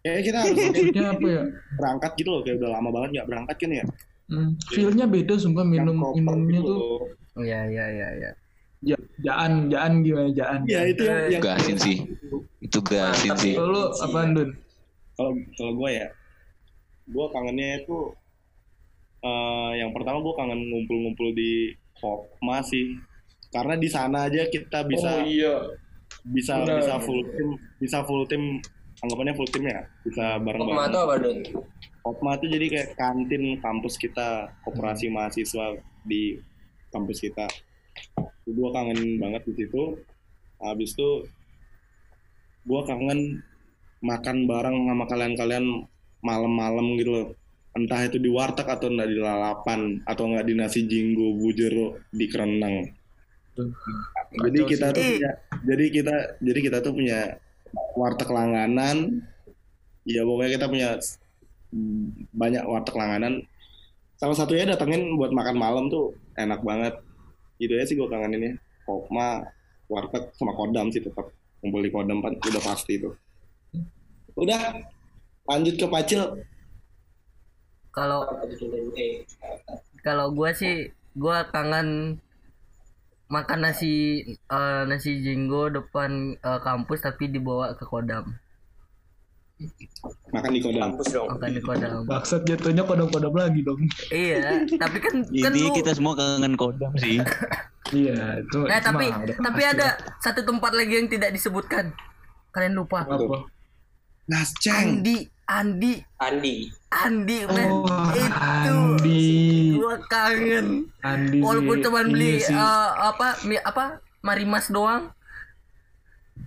Kayak 0.05 0.21
kita 0.21 0.37
harus 0.37 0.57
maksudnya 0.61 1.05
apa 1.17 1.25
ya? 1.33 1.43
berangkat 1.81 2.11
gitu 2.21 2.29
loh, 2.29 2.41
kayak 2.45 2.61
udah 2.61 2.69
lama 2.77 2.89
banget 2.93 3.09
nggak 3.17 3.27
berangkat 3.33 3.55
kan 3.57 3.71
ya. 3.73 3.85
Hmm, 4.29 4.49
feel-nya 4.69 5.05
beda 5.09 5.33
sumpah 5.41 5.65
minum 5.65 5.97
minumnya 6.13 6.61
gitu 6.61 6.69
tuh 6.69 6.77
loh. 6.77 7.01
Iya 7.41 7.59
iya 7.73 7.85
iya 7.89 8.07
iya. 8.13 8.31
ja, 8.85 8.97
jaan 9.25 9.65
jaan 9.73 10.05
gimana 10.05 10.29
jaan. 10.29 10.61
Iya 10.69 10.93
itu 10.93 11.09
yang, 11.09 11.17
yang 11.33 11.41
Gasin 11.41 11.77
sih. 11.81 11.97
Itu 12.61 12.85
gasin 12.85 13.33
sih. 13.33 13.53
sih. 13.53 13.53
Lo 13.57 13.89
apaan 13.97 14.37
Dun? 14.37 14.49
kalau 15.17 15.31
kalau 15.57 15.73
gue 15.73 15.89
ya 15.97 16.07
gue 17.05 17.25
kangennya 17.29 17.85
itu 17.85 18.13
eh 19.25 19.71
yang 19.81 19.89
pertama 19.93 20.21
gue 20.21 20.33
kangen 20.37 20.59
ngumpul-ngumpul 20.69 21.33
di 21.33 21.73
Hokma 21.97 22.61
sih 22.61 22.97
karena 23.49 23.79
di 23.79 23.89
sana 23.89 24.27
aja 24.27 24.45
kita 24.51 24.83
bisa 24.85 25.23
iya. 25.25 25.71
bisa 26.27 26.61
benar. 26.61 26.81
bisa 26.83 26.95
full 27.01 27.21
tim 27.23 27.49
bisa 27.79 27.97
full 28.03 28.23
tim 28.27 28.59
anggapannya 29.01 29.33
full 29.33 29.49
tim 29.49 29.63
ya 29.65 29.81
bisa 30.03 30.37
bareng 30.41 30.61
Hokma 30.61 30.75
bareng 30.75 30.93
tuh 30.93 31.01
apa, 31.01 31.15
Dun? 31.21 31.39
Hokma 32.05 32.31
itu 32.37 32.45
jadi 32.53 32.65
kayak 32.69 32.89
kantin 32.99 33.43
kampus 33.63 33.97
kita 33.97 34.53
koperasi 34.61 35.09
mahasiswa 35.09 35.79
di 36.05 36.37
kampus 36.93 37.17
kita 37.23 37.49
gue 38.45 38.69
kangen 38.69 39.17
banget 39.17 39.41
di 39.49 39.65
situ 39.65 39.97
habis 40.61 40.93
itu 40.93 41.25
gue 42.65 42.81
kangen 42.85 43.41
makan 44.05 44.37
bareng 44.45 44.77
sama 44.85 45.05
kalian-kalian 45.09 45.65
malam-malam 46.25 46.97
gitu 46.97 47.11
loh. 47.13 47.27
Entah 47.77 48.07
itu 48.07 48.17
di 48.17 48.31
warteg 48.31 48.65
atau 48.65 48.89
enggak 48.89 49.09
di 49.13 49.17
lalapan 49.21 50.01
atau 50.09 50.31
enggak 50.31 50.45
di 50.49 50.53
nasi 50.57 50.87
jinggo 50.89 51.37
bujero 51.37 52.01
di 52.09 52.25
kerenang 52.25 52.89
jadi 53.55 54.59
Kacau 54.59 54.71
kita 54.71 54.87
sih. 54.91 54.95
tuh 54.95 55.03
punya 55.15 55.31
jadi 55.63 55.85
kita 55.87 56.15
jadi 56.43 56.59
kita 56.59 56.77
tuh 56.83 56.93
punya 56.93 57.19
warteg 57.95 58.29
langganan. 58.29 58.97
Ya 60.05 60.21
pokoknya 60.21 60.51
kita 60.59 60.65
punya 60.67 60.89
banyak 62.35 62.63
warteg 62.67 62.95
langganan. 62.95 63.33
Salah 64.19 64.35
satunya 64.35 64.75
datengin 64.75 65.15
buat 65.15 65.31
makan 65.31 65.55
malam 65.55 65.87
tuh 65.87 66.15
enak 66.35 66.61
banget. 66.61 66.99
Gitu 67.55 67.73
ya 67.79 67.83
sih 67.87 67.95
gue 67.95 68.07
kangenin 68.11 68.43
ya. 68.43 68.53
Hokma 68.85 69.47
warteg 69.87 70.35
sama 70.35 70.51
kodam 70.53 70.91
sih 70.91 70.99
tetap 70.99 71.31
kumpul 71.63 71.81
di 71.81 71.89
kodam 71.89 72.19
kan 72.21 72.35
udah 72.37 72.61
pasti 72.61 73.01
itu 73.01 73.09
udah 74.35 74.83
lanjut 75.45 75.75
ke 75.77 75.87
pacil 75.87 76.21
Kalau 77.95 78.27
Eh, 78.99 79.23
kalau 80.03 80.35
gue 80.35 80.49
sih 80.51 80.91
gue 81.15 81.37
kangen 81.55 82.19
makan 83.31 83.59
nasi 83.63 84.21
eh, 84.27 84.81
nasi 84.85 85.23
jinggo 85.23 85.71
depan 85.71 86.35
eh, 86.35 86.59
kampus 86.59 87.07
tapi 87.07 87.31
dibawa 87.31 87.71
ke 87.79 87.87
kodam 87.87 88.35
makan 90.35 90.51
di 90.51 90.59
kodam 90.59 90.81
kampus 90.91 91.07
dong. 91.15 91.27
makan 91.31 91.49
di 91.55 91.61
kodam 91.63 92.03
Baksat 92.03 92.43
jatuhnya 92.43 92.83
kodam-kodam 92.83 93.31
lagi 93.31 93.63
dong. 93.63 93.79
iya 94.11 94.59
tapi 94.75 94.99
kan 94.99 95.23
kan 95.47 95.51
Ini 95.55 95.63
lu 95.63 95.71
kita 95.71 95.95
semua 95.95 96.13
kangen 96.19 96.53
kodam 96.59 96.91
sih. 96.99 97.19
Iya, 97.93 98.41
itu. 98.41 98.65
nah 98.65 98.81
itu 98.81 98.85
tapi 98.89 99.05
mah 99.13 99.29
tapi 99.45 99.61
pasti. 99.61 99.73
ada 99.77 99.87
satu 100.17 100.41
tempat 100.41 100.73
lagi 100.73 100.89
yang 100.97 101.05
tidak 101.05 101.29
disebutkan 101.37 101.93
kalian 102.49 102.73
lupa 102.73 103.05
apa? 103.05 103.45
nasceng 104.25 105.05
Andi 105.05 105.29
Andi 105.47 106.01
Andi. 106.17 106.55
Andi 106.89 107.37
men 107.45 107.69
Oh, 107.69 107.85
itu 108.11 108.33
Andi. 108.33 109.25
gua 109.75 109.95
kangen 110.03 110.67
Andi 110.99 111.37
walaupun 111.37 111.77
cuma 111.79 112.01
beli 112.03 112.39
Iya 112.39 112.47
sih. 112.47 112.55
eh, 112.55 112.89
apa 113.05 113.27
mi, 113.43 113.55
apa 113.55 113.85
marimas 114.19 114.67
doang 114.67 115.13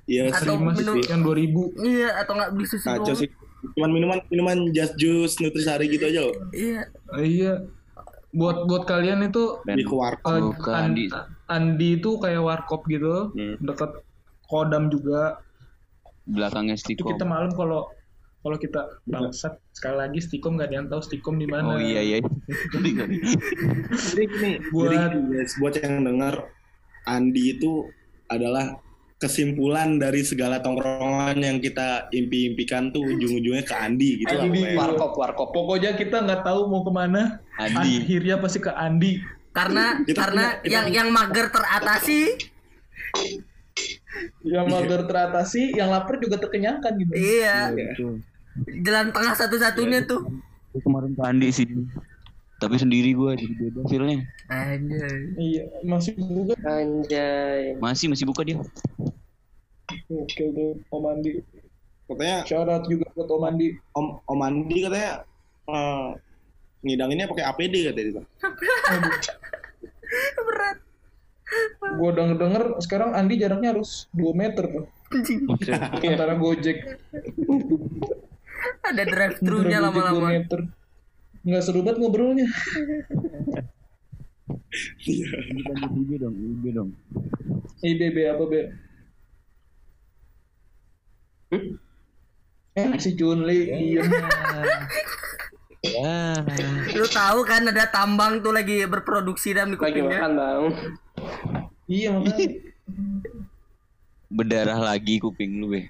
iya 0.04 0.28
atau 0.30 0.56
minum- 0.56 0.98
yang 1.00 1.22
2000. 1.22 1.70
iya 1.80 2.10
atau 2.18 2.32
nggak 2.34 2.50
beli 2.52 2.66
susu 2.66 2.82
kacau 2.82 3.04
doang 3.06 3.18
sih 3.18 3.28
cuman 3.70 3.90
minuman 3.90 4.18
minuman 4.26 4.58
just 4.70 4.94
juice 4.96 5.38
nutrisari 5.38 5.86
gitu 5.86 6.04
aja 6.04 6.20
loh 6.22 6.34
iya 6.50 6.82
Oh, 7.08 7.20
iya. 7.20 7.54
Buat 8.30 8.66
buat 8.66 8.84
kalian 8.84 9.24
itu 9.24 9.56
di 9.64 9.80
eh, 9.80 9.88
Bukan, 9.88 10.20
An- 10.68 10.92
Andi. 10.92 11.08
Andi 11.46 11.88
itu 11.96 12.10
kayak 12.18 12.38
warkop 12.38 12.84
gitu, 12.84 13.32
Hmm. 13.32 13.56
dekat 13.58 14.04
kodam 14.44 14.86
juga. 14.88 15.40
Belakangnya 16.22 16.76
Itu 16.76 16.92
Stikom. 16.92 17.08
kita 17.10 17.24
malam 17.24 17.48
kalau 17.50 17.88
kalau 18.48 18.56
kita 18.56 18.80
bangsat 19.04 19.60
sekali 19.70 19.96
lagi 19.98 20.18
stikom 20.18 20.56
nggak 20.56 20.66
ada 20.66 20.76
yang 20.78 20.88
tahu 20.88 21.00
stikom 21.00 21.36
di 21.36 21.44
mana. 21.44 21.68
Oh 21.68 21.76
iya 21.76 22.00
iya. 22.00 22.16
Jadi 22.72 22.88
gini, 22.90 23.16
Buat- 24.72 24.88
jadi 24.88 24.96
gini 25.12 25.28
guys, 25.30 25.52
buat 25.54 25.74
yang 25.76 26.00
dengar 26.02 26.34
Andi 27.04 27.52
itu 27.52 27.84
adalah 28.26 28.80
kesimpulan 29.18 29.98
dari 29.98 30.22
segala 30.22 30.58
tongkrongan 30.58 31.36
yang 31.36 31.58
kita 31.58 32.06
impi-impikan 32.08 32.88
tuh 32.88 33.02
ujung-ujungnya 33.04 33.62
ke 33.62 33.74
Andi 33.74 34.22
gitu 34.22 34.30
lah 34.30 34.46
Andi. 34.46 34.60
pokoknya. 34.62 34.78
Warkop, 34.78 35.12
warkop. 35.14 35.48
Pokoknya 35.52 35.90
kita 35.92 36.16
nggak 36.22 36.40
tahu 36.40 36.60
mau 36.66 36.80
ke 36.80 36.90
mana. 36.90 37.22
Andi. 37.54 38.00
Akhirnya 38.00 38.38
pasti 38.38 38.58
ke 38.58 38.72
Andi. 38.72 39.20
karena 39.50 39.98
Kita 40.06 40.22
karena 40.22 40.42
punya- 40.44 40.60
kita 40.62 40.70
yang 40.70 40.84
punya- 40.86 40.96
yang 40.96 41.08
mager 41.10 41.46
teratasi 41.50 42.20
Yang 44.42 44.66
mager 44.68 45.00
teratasi, 45.04 45.62
yang 45.72 45.88
lapar 45.90 46.18
juga 46.18 46.36
terkenyangkan 46.36 46.92
gitu. 46.96 47.12
iya 47.14 47.70
Iya. 47.70 47.92
Jalan 48.66 49.14
tengah 49.14 49.34
satu-satunya 49.36 50.08
tuh 50.08 50.24
Gua 50.68 50.80
kemarin 50.84 51.16
ke 51.16 51.22
Andi 51.24 51.48
sih. 51.50 51.66
Tapi 52.58 52.74
sendiri 52.74 53.14
gue 53.14 53.30
jadi 53.38 53.54
beda 53.54 53.80
feelnya. 53.86 54.18
anjay 54.50 55.18
Iya, 55.38 55.62
masih 55.86 56.12
buka. 56.18 56.54
Anjay. 56.66 57.78
Masih 57.78 58.10
masih 58.10 58.26
buka 58.26 58.42
dia. 58.42 58.58
Oke 60.10 60.44
tuh, 60.52 60.74
Om 60.90 61.04
Andi. 61.06 61.38
Katanya 62.10 62.42
Shout 62.44 62.66
out 62.66 62.84
juga 62.90 63.06
buat 63.14 63.30
Om 63.30 63.44
Andi. 63.46 63.78
Om 63.94 64.06
Om 64.26 64.40
Andi 64.42 64.78
katanya 64.84 65.22
eh, 65.70 66.08
ngidanginnya 66.82 67.30
pakai 67.30 67.46
APD 67.46 67.74
katanya 67.90 68.10
itu. 68.10 68.22
berat 70.48 70.78
Gue 71.98 72.10
denger 72.12 72.36
denger 72.36 72.64
sekarang 72.84 73.16
Andi 73.16 73.40
jaraknya 73.40 73.72
harus 73.72 74.04
2 74.12 74.36
meter 74.36 74.68
tuh 74.68 74.84
antara 76.04 76.36
Gojek. 76.36 76.84
ada 78.82 79.02
drive 79.04 79.36
thru 79.40 79.62
Antara 79.62 79.70
nya 79.70 79.78
Gojek 79.78 79.84
2 79.84 79.86
lama-lama. 79.86 80.28
Nggak 81.46 81.62
seru 81.64 81.80
banget 81.86 81.98
ngobrolnya. 82.02 82.46
IB 85.08 86.10
dong, 86.20 86.34
IB 86.36 86.64
dong. 86.74 86.90
IBB 87.80 88.16
apa 88.28 88.44
be? 88.48 88.62
Eh 92.78 92.88
si 93.00 93.16
Junli 93.16 93.72
iya. 93.72 94.02
Ya. 95.78 96.42
lu 96.90 97.06
tahu 97.06 97.46
kan 97.46 97.70
ada 97.70 97.86
tambang 97.86 98.42
tuh 98.42 98.50
lagi 98.50 98.82
berproduksi 98.84 99.54
dalam 99.54 99.72
di 99.72 99.78
Lagi 99.78 100.02
kupingnya 100.02 100.18
makan, 100.26 100.32
Bang. 100.34 100.64
Iya 101.86 102.08
makanya. 102.18 102.46
Berdarah 104.28 104.78
lagi 104.82 105.22
kuping 105.22 105.62
lu, 105.62 105.72
be. 105.72 105.88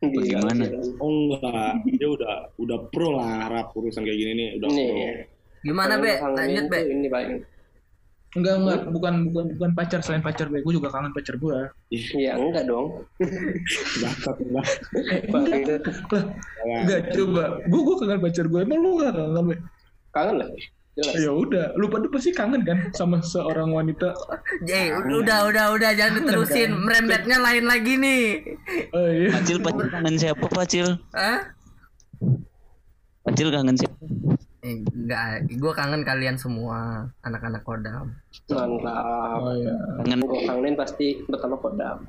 Bagaimana? 0.00 0.64
gila. 0.64 0.80
Oh 0.96 1.12
enggak, 1.28 1.84
dia 2.00 2.08
udah 2.08 2.34
udah 2.56 2.78
pro 2.88 3.20
lah 3.20 3.52
rap 3.52 3.76
urusan 3.76 4.00
kayak 4.00 4.16
gini 4.16 4.32
nih, 4.32 4.48
udah 4.56 4.68
Nih. 4.72 4.88
pro. 4.88 5.08
gimana 5.60 6.00
be 6.00 6.16
lanjut 6.16 6.64
be 6.72 6.78
Ini 6.88 7.08
paling. 7.12 7.44
Enggak 8.30 8.54
enggak 8.62 8.80
bukan 8.94 9.14
bukan 9.28 9.44
bukan 9.58 9.70
pacar 9.76 10.00
selain 10.00 10.24
pacar 10.24 10.48
be. 10.48 10.64
Gue 10.64 10.72
juga 10.78 10.88
kangen 10.88 11.12
pacar 11.12 11.36
gue. 11.36 11.58
Iya, 11.92 12.40
enggak 12.40 12.64
dong. 12.64 13.04
Bakat 14.00 14.36
enggak. 14.40 14.66
Enggak 16.64 17.00
coba. 17.12 17.44
Gue 17.68 17.80
gue 17.84 17.96
kangen 18.00 18.20
pacar 18.24 18.44
gue. 18.48 18.60
Emang 18.62 18.80
lu 18.80 18.90
nggak 19.02 19.12
kangen 19.18 19.44
be? 19.50 19.56
Kangen 20.16 20.34
lah. 20.40 20.48
Jelas. 21.00 21.14
Ya 21.16 21.32
udah, 21.32 21.66
lu 21.74 21.88
pada 21.88 22.06
pasti 22.06 22.30
kangen 22.30 22.60
kan 22.60 22.92
sama 22.92 23.24
seorang 23.24 23.72
wanita. 23.72 24.12
Eh, 24.62 24.92
udah 24.92 25.48
udah 25.48 25.66
udah 25.72 25.90
jangan 25.96 26.20
diterusin 26.20 26.76
merembetnya 26.76 27.40
lain 27.40 27.64
lagi 27.64 27.96
nih 27.96 28.22
Oh 28.92 29.08
iya. 29.08 29.32
Pacil, 29.32 29.58
Pacil 29.58 29.86
kangen 29.88 30.14
siapa, 30.14 30.44
Pacil? 30.46 30.86
Hah? 31.10 31.40
Pacil 33.22 33.48
kangen 33.48 33.76
siapa? 33.76 33.96
Eh, 34.60 34.76
enggak, 34.76 35.24
gue 35.48 35.72
kangen 35.72 36.04
kalian 36.04 36.36
semua 36.36 37.08
anak-anak 37.22 37.64
kodam. 37.64 38.12
Mantap. 38.46 39.40
Oh 39.40 39.56
iya. 39.56 39.72
Kangen 39.98 40.20
Gue 40.20 40.44
kangenin 40.44 40.76
pasti 40.76 41.16
pertama 41.24 41.56
kodam. 41.56 42.04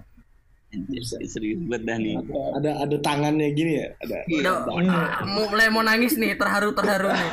serius 1.26 1.60
banget 1.62 1.84
dah 1.84 1.98
nih. 1.98 2.16
Ada 2.56 2.72
ada 2.84 2.96
tangannya 3.00 3.52
gini 3.52 3.76
ya, 3.76 3.88
ada. 4.00 4.24
Udah, 4.26 4.56
ah, 4.68 5.24
mau- 5.24 5.48
mulai 5.48 5.68
mau 5.68 5.80
nangis 5.80 6.16
nih, 6.16 6.36
terharu 6.36 6.72
terharu 6.72 7.12
nih. 7.12 7.32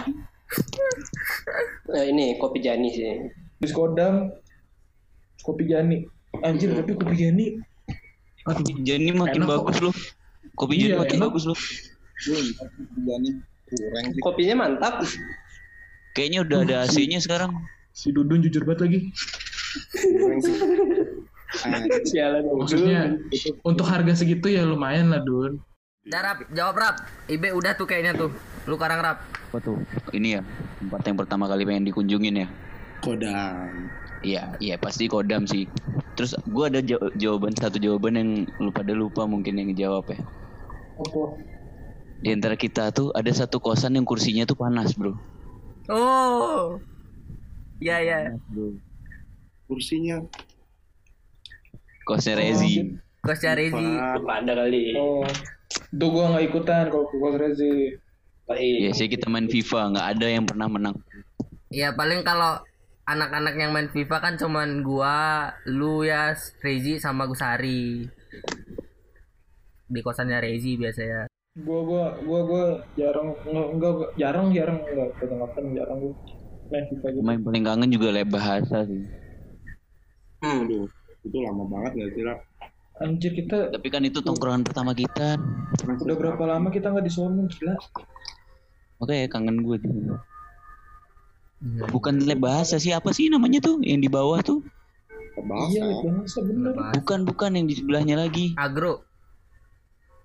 Nah, 1.88 2.03
ini 2.05 2.37
kopi 2.37 2.61
Jani 2.61 2.88
sih. 2.92 3.07
Habis 3.59 3.72
kodam 3.72 4.31
kopi 5.42 5.68
Jani. 5.70 6.05
Anjir, 6.44 6.70
tapi 6.77 6.92
kopi 6.94 7.16
Jani 7.18 7.46
aduh, 8.48 8.64
Jani 8.81 9.11
makin 9.12 9.44
Enak 9.44 9.51
bagus 9.61 9.77
loh. 9.81 9.94
Kopi 10.57 10.74
Iya, 10.81 10.96
Jani 10.96 11.01
makin 11.05 11.16
enak. 11.18 11.27
bagus 11.29 11.44
loh. 11.48 11.59
Jani 13.05 13.31
kurang 13.68 14.05
sih. 14.12 14.20
Kopinya 14.24 14.55
mantap. 14.64 15.05
Kayaknya 16.16 16.38
udah 16.44 16.59
ada 16.64 16.77
AC-nya 16.88 17.20
sekarang. 17.20 17.53
si 17.92 18.14
Dudun 18.14 18.40
jujur 18.40 18.62
banget 18.62 18.81
lagi. 18.87 19.01
Sialan. 22.09 22.42
Maksudnya 22.46 23.18
untuk 23.66 23.87
harga 23.90 24.14
segitu 24.22 24.46
ya 24.53 24.62
lumayan 24.62 25.11
lah, 25.11 25.20
Dun. 25.20 25.59
Udah 26.09 26.21
Rap, 26.25 26.38
jawab 26.57 26.77
Rap. 26.81 26.97
Ibe 27.29 27.53
udah 27.53 27.77
tuh 27.77 27.85
kayaknya 27.85 28.16
tuh. 28.16 28.33
Lu 28.64 28.81
karang 28.81 29.05
Rap. 29.05 29.21
Apa 29.53 29.61
tuh? 29.61 29.77
Ini 30.16 30.29
ya 30.37 30.42
tempat 30.81 31.05
yang 31.05 31.21
pertama 31.21 31.44
kali 31.44 31.68
pengen 31.68 31.85
dikunjungin 31.85 32.44
ya. 32.44 32.49
Kodam. 33.05 33.92
Iya, 34.25 34.57
iya 34.57 34.81
pasti 34.81 35.05
kodam 35.05 35.44
sih. 35.44 35.68
Terus 36.16 36.33
gua 36.49 36.73
ada 36.73 36.81
jaw- 36.81 37.12
jawaban 37.12 37.53
satu 37.53 37.77
jawaban 37.77 38.16
yang 38.16 38.31
lu 38.57 38.73
pada 38.73 38.97
lupa 38.97 39.29
mungkin 39.29 39.61
yang 39.61 39.77
jawab 39.77 40.09
ya. 40.09 40.16
Apa? 40.97 41.44
Di 42.25 42.33
antara 42.33 42.57
kita 42.57 42.88
tuh 42.90 43.12
ada 43.12 43.29
satu 43.29 43.61
kosan 43.61 44.01
yang 44.01 44.09
kursinya 44.09 44.49
tuh 44.49 44.57
panas, 44.57 44.97
Bro. 44.97 45.12
Oh. 45.92 46.81
Ya 47.85 48.01
ya. 48.01 48.33
Kursinya 49.68 50.25
Kosnya 52.09 52.40
Rezi. 52.40 52.97
Coach 53.21 53.44
Rezi. 53.44 53.77
Lupa 53.77 54.40
ada 54.40 54.53
kali. 54.57 54.97
Oh. 54.97 55.21
Tuh 55.68 56.09
gua 56.09 56.33
nggak 56.33 56.46
ikutan 56.48 56.88
kalau 56.88 57.07
ke 57.09 57.16
Kos 57.20 57.37
Rezi. 57.37 57.72
Iya 58.48 58.90
sih 58.96 59.12
kita 59.12 59.28
main 59.28 59.44
FIFA 59.44 59.92
nggak 59.92 60.07
ada 60.16 60.26
yang 60.26 60.44
pernah 60.48 60.68
menang. 60.72 60.96
Ya 61.68 61.92
paling 61.92 62.24
kalau 62.24 62.64
anak-anak 63.04 63.54
yang 63.61 63.76
main 63.76 63.92
FIFA 63.92 64.16
kan 64.20 64.35
cuman 64.40 64.81
gua, 64.81 65.52
lu 65.68 66.04
ya, 66.04 66.33
Rezi 66.64 66.96
sama 66.96 67.28
Gusari. 67.28 68.09
Di 69.88 70.00
kosannya 70.00 70.40
Rezi 70.40 70.81
biasa 70.81 71.02
ya. 71.04 71.22
Gua 71.61 71.81
gua 71.85 72.04
gua 72.24 72.40
gua 72.44 72.64
jarang 72.96 73.37
enggak 73.44 73.68
enggak 73.76 73.92
jarang 74.16 74.46
jarang 74.52 74.78
enggak 74.85 75.11
kadang-kadang 75.20 75.66
jarang 75.76 75.96
gua 76.00 76.14
main 76.68 76.85
FIFA 76.88 77.07
gitu. 77.12 77.24
Main 77.24 77.40
paling 77.44 77.64
kangen 77.64 77.90
juga 77.92 78.09
lab 78.12 78.28
bahasa 78.28 78.76
sih. 78.85 79.02
Hmm. 80.38 80.64
Aduh, 80.68 80.87
itu 81.26 81.37
lama 81.42 81.64
banget 81.66 81.92
gak 81.98 82.11
sih, 82.14 82.22
Rap? 82.22 82.38
Anjir 82.99 83.31
kita 83.31 83.71
Tapi 83.71 83.89
kan 83.95 84.03
itu 84.03 84.19
tongkrongan 84.19 84.67
pertama 84.67 84.91
kita. 84.91 85.39
udah 85.87 86.17
berapa 86.19 86.43
lama 86.43 86.69
kita 86.75 86.91
nggak 86.91 87.07
di 87.07 87.13
sono 87.13 87.47
gila. 87.47 87.79
Makanya 88.99 89.31
kangen 89.31 89.63
gue 89.63 89.77
tuh. 89.79 90.19
Bukan 91.91 92.23
lab 92.27 92.39
bahasa 92.43 92.79
sih 92.79 92.95
apa 92.95 93.11
sih 93.15 93.31
namanya 93.31 93.59
tuh 93.63 93.79
yang 93.83 94.03
di 94.03 94.11
bawah 94.11 94.43
tuh? 94.43 94.63
Bahasa. 95.39 95.79
Iya, 95.79 95.87
bahasa 96.03 96.39
bener. 96.43 96.75
Bukan 96.99 97.23
bukan 97.23 97.51
yang 97.55 97.67
di 97.71 97.75
sebelahnya 97.79 98.19
lagi. 98.19 98.55
Agro. 98.59 99.07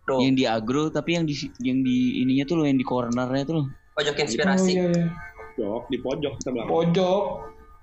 Bro, 0.04 0.20
Yang 0.20 0.34
di 0.36 0.44
agro 0.50 0.84
tapi 0.92 1.16
yang 1.16 1.24
di 1.24 1.32
yang 1.64 1.80
di 1.80 2.20
ininya 2.26 2.44
tuh 2.44 2.60
loh 2.60 2.66
yang 2.68 2.76
di 2.76 2.84
cornernya 2.84 3.44
tuh 3.48 3.56
loh. 3.62 3.68
pojok 3.94 4.18
Oh 4.20 4.24
inspirasi. 4.26 4.72
iya 4.74 4.86
iya. 4.90 5.06
Jok, 5.54 5.84
di 5.94 5.98
pojok 6.02 6.34
kita 6.42 6.50
bilang. 6.50 6.68
Pojok. 6.68 7.24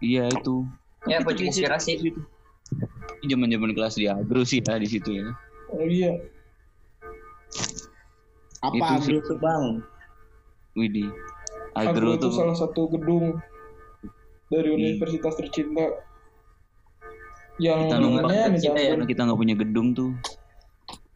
Iya 0.02 0.24
itu. 0.26 0.66
Ya, 1.06 1.22
pojok 1.22 1.46
itu 1.46 1.48
inspirasi. 1.54 1.90
di 2.02 2.10
situ. 3.20 3.22
Ini 3.22 3.30
zaman-zaman 3.30 3.70
kelas 3.72 3.94
di 3.94 4.06
agro 4.06 4.42
sih 4.42 4.58
ya 4.58 4.74
di 4.76 4.88
situ 4.88 5.10
ya. 5.14 5.28
Oh 5.70 5.84
iya. 5.84 6.16
Apa 8.60 8.74
Itu 8.74 8.84
sih. 9.00 9.12
agro 9.12 9.18
tuh, 9.26 9.38
Bang? 9.38 9.64
Widih. 10.72 11.08
Agro 11.72 11.90
Agro 11.94 12.10
itu 12.12 12.22
tuh 12.22 12.32
salah 12.34 12.54
satu 12.54 12.90
gedung 12.90 13.38
dari 14.48 14.68
Iya. 14.68 14.76
universitas 14.76 15.34
tercinta 15.34 15.86
yang 17.56 17.86
Kita 17.86 17.96
numpang 17.98 18.26
namanya 18.26 18.50
tercinta 18.50 18.80
ya. 18.80 18.90
karena 18.90 19.06
kita 19.06 19.20
nggak 19.22 19.38
punya 19.38 19.54
gedung 19.54 19.88
tuh. 19.92 20.10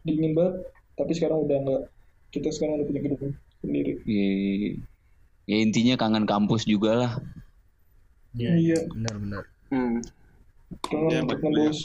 dingin 0.05 0.37
banget 0.37 0.69
tapi 0.95 1.11
sekarang 1.11 1.39
udah 1.41 1.57
enggak 1.59 1.83
kita 2.29 2.53
sekarang 2.53 2.77
udah 2.77 2.87
punya 2.87 3.01
gedung 3.03 3.33
sendiri 3.59 3.93
Ya, 4.05 4.29
ya 5.49 5.57
intinya 5.59 5.97
kangen 5.97 6.29
kampus 6.29 6.63
juga 6.63 6.93
lah. 6.95 7.13
iya 8.37 8.85
Benar 8.87 9.15
benar. 9.17 9.43
Hmm. 9.73 10.05
Betul 10.83 11.11
ya. 11.11 11.23
dos 11.71 11.79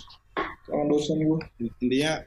kangen 0.69 0.87
dosen 0.87 1.17
gue 1.25 1.39
Intinya 1.81 2.21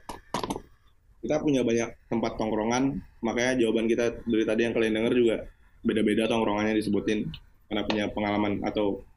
kita 1.23 1.39
punya 1.39 1.63
banyak 1.63 1.87
tempat 2.11 2.35
tongkrongan, 2.35 2.99
makanya 3.23 3.63
jawaban 3.63 3.87
kita 3.87 4.19
dari 4.27 4.43
tadi 4.43 4.67
yang 4.67 4.75
kalian 4.75 4.93
denger 4.99 5.13
juga 5.15 5.35
beda-beda 5.79 6.27
tongkrongannya 6.27 6.75
disebutin 6.75 7.31
karena 7.71 7.81
punya 7.87 8.05
pengalaman 8.11 8.59
atau 8.67 9.07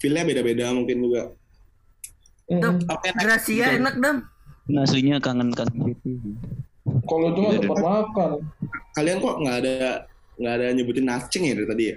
feel-nya 0.00 0.24
beda-beda 0.24 0.72
mungkin 0.72 1.04
juga. 1.04 1.22
Dam, 2.48 2.80
Oke, 2.88 3.12
next. 3.12 3.20
Gracia 3.20 3.66
enak 3.76 3.94
dam. 4.00 4.16
Nah, 4.72 4.82
aslinya 4.88 5.20
kangen 5.20 5.52
kangen 5.52 5.92
gitu. 5.92 6.10
kalau 7.06 7.34
itu 7.34 7.40
mah 7.42 7.52
tempat 7.58 7.78
makan 7.82 8.30
Kalian 8.94 9.18
kok 9.18 9.34
nggak 9.42 9.56
ada 9.66 9.76
nggak 10.40 10.54
ada 10.56 10.66
nyebutin 10.74 11.06
nascing 11.06 11.42
ya 11.46 11.54
dari 11.58 11.68
tadi 11.68 11.84
ya? 11.90 11.96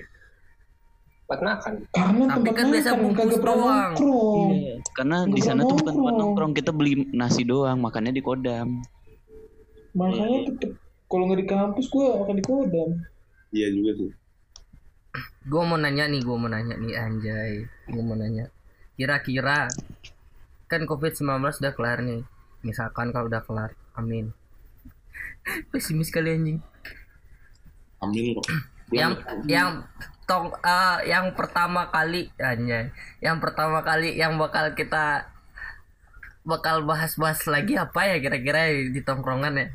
Buat 1.30 1.42
makan. 1.42 1.74
karena 1.94 2.34
tempat 2.36 2.54
kan 2.54 2.66
biasa 2.68 2.90
makan 2.92 3.02
bungkus 3.02 3.24
kagak 3.24 3.40
pernah 3.40 3.56
doang. 3.56 3.72
nongkrong 3.94 4.52
Karena 4.94 5.26
di 5.26 5.42
sana 5.42 5.66
tuh 5.66 5.78
bukan 5.82 5.94
tempat 5.98 6.14
nongkrong. 6.16 6.54
kita 6.54 6.70
beli 6.70 7.10
nasi 7.14 7.42
doang, 7.44 7.82
makannya 7.82 8.14
di 8.14 8.24
kodam. 8.24 8.82
makanya 9.94 10.50
tetep 10.50 10.74
kalau 11.06 11.30
nggak 11.30 11.46
di 11.46 11.48
kampus 11.50 11.86
gue 11.86 12.02
akan 12.02 12.34
di 12.34 12.42
kodam 12.42 12.98
Iya 13.54 13.70
juga 13.70 13.92
tuh. 14.02 14.12
Gue 15.46 15.62
mau 15.62 15.78
nanya 15.78 16.10
nih, 16.10 16.26
gue 16.26 16.34
mau 16.34 16.50
nanya 16.50 16.74
nih 16.74 16.94
anjay. 16.98 17.54
Gue 17.86 18.02
mau 18.02 18.18
nanya. 18.18 18.50
Kira-kira 18.98 19.70
kan 20.66 20.82
COVID-19 20.90 21.62
udah 21.62 21.74
kelar 21.78 22.02
nih. 22.02 22.26
Misalkan 22.66 23.14
kalau 23.14 23.30
udah 23.30 23.46
kelar, 23.46 23.78
amin. 23.94 24.34
Pesimis 25.70 26.10
kali 26.10 26.34
anjing. 26.34 26.60
Amin 28.02 28.34
kok. 28.34 28.46
Yang 28.90 29.22
yang 29.46 29.86
tong 30.24 30.54
eh, 30.56 30.98
yang 31.06 31.32
pertama 31.32 31.88
kali 31.88 32.32
anjay. 32.38 32.90
Yang 33.20 33.38
pertama 33.40 33.80
kali 33.80 34.16
yang 34.16 34.36
bakal 34.36 34.72
kita 34.72 35.28
bakal 36.44 36.84
bahas-bahas 36.84 37.40
lagi 37.46 37.76
apa 37.76 38.04
ya 38.06 38.20
kira-kira 38.20 38.62
di 38.86 39.00
tongkrongan 39.00 39.56
ya? 39.56 39.68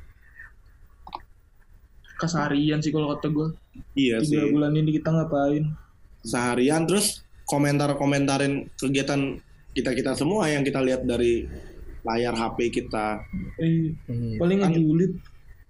keseharian 2.18 2.82
sih 2.82 2.90
kalau 2.90 3.14
kata 3.14 3.30
gue 3.30 3.48
Iya 3.94 4.18
tiga 4.18 4.42
sih. 4.42 4.50
bulan 4.50 4.74
ini 4.74 4.90
kita 4.92 5.08
ngapain 5.08 5.70
Seharian 6.20 6.82
terus 6.82 7.22
komentar-komentarin 7.46 8.66
kegiatan 8.74 9.38
kita-kita 9.70 10.12
semua 10.12 10.50
yang 10.50 10.66
kita 10.66 10.82
lihat 10.82 11.06
dari 11.06 11.46
layar 12.02 12.34
HP 12.34 12.74
kita. 12.74 13.22
eh, 13.56 13.94
Iya. 14.04 14.36
paling 14.36 14.58
ngejulit 14.60 15.12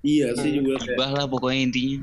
Iya 0.00 0.32
sih 0.32 0.56
juga 0.56 0.80
Bah 0.94 1.10
lah 1.10 1.26
pokoknya 1.26 1.60
intinya. 1.60 2.00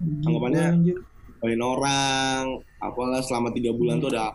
Anggapannya- 0.00 0.96
Poin 1.44 1.60
orang 1.60 2.56
apalah 2.80 3.20
selama 3.20 3.52
tiga 3.52 3.68
bulan 3.68 4.00
tuh 4.00 4.08
ada 4.08 4.32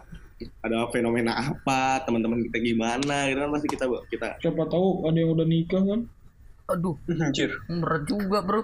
ada 0.62 0.86
fenomena 0.94 1.34
apa 1.34 2.06
teman-teman 2.06 2.46
kita 2.46 2.62
gimana 2.62 3.26
gitu 3.26 3.42
kan 3.42 3.50
pasti 3.50 3.68
kita 3.68 3.86
kita 4.14 4.28
siapa 4.38 4.62
tahu 4.70 5.10
ada 5.10 5.18
yang 5.18 5.34
udah 5.34 5.42
nikah 5.44 5.82
kan 5.82 6.06
Aduh, 6.70 6.94
Anjir. 7.10 7.50
berat 7.82 8.06
juga, 8.06 8.46
Bro. 8.46 8.62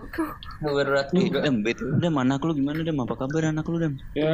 Berat 0.61 1.09
Eh, 1.09 1.25
juga. 1.25 1.41
Dam, 1.41 1.65
betul. 1.65 1.89
Dam, 1.97 2.13
anak 2.13 2.37
lu 2.37 2.53
gimana, 2.53 2.85
Dam? 2.85 3.01
Apa 3.01 3.17
kabar 3.17 3.49
anak 3.49 3.65
lu, 3.65 3.81
Dam? 3.81 3.97
ya 4.13 4.29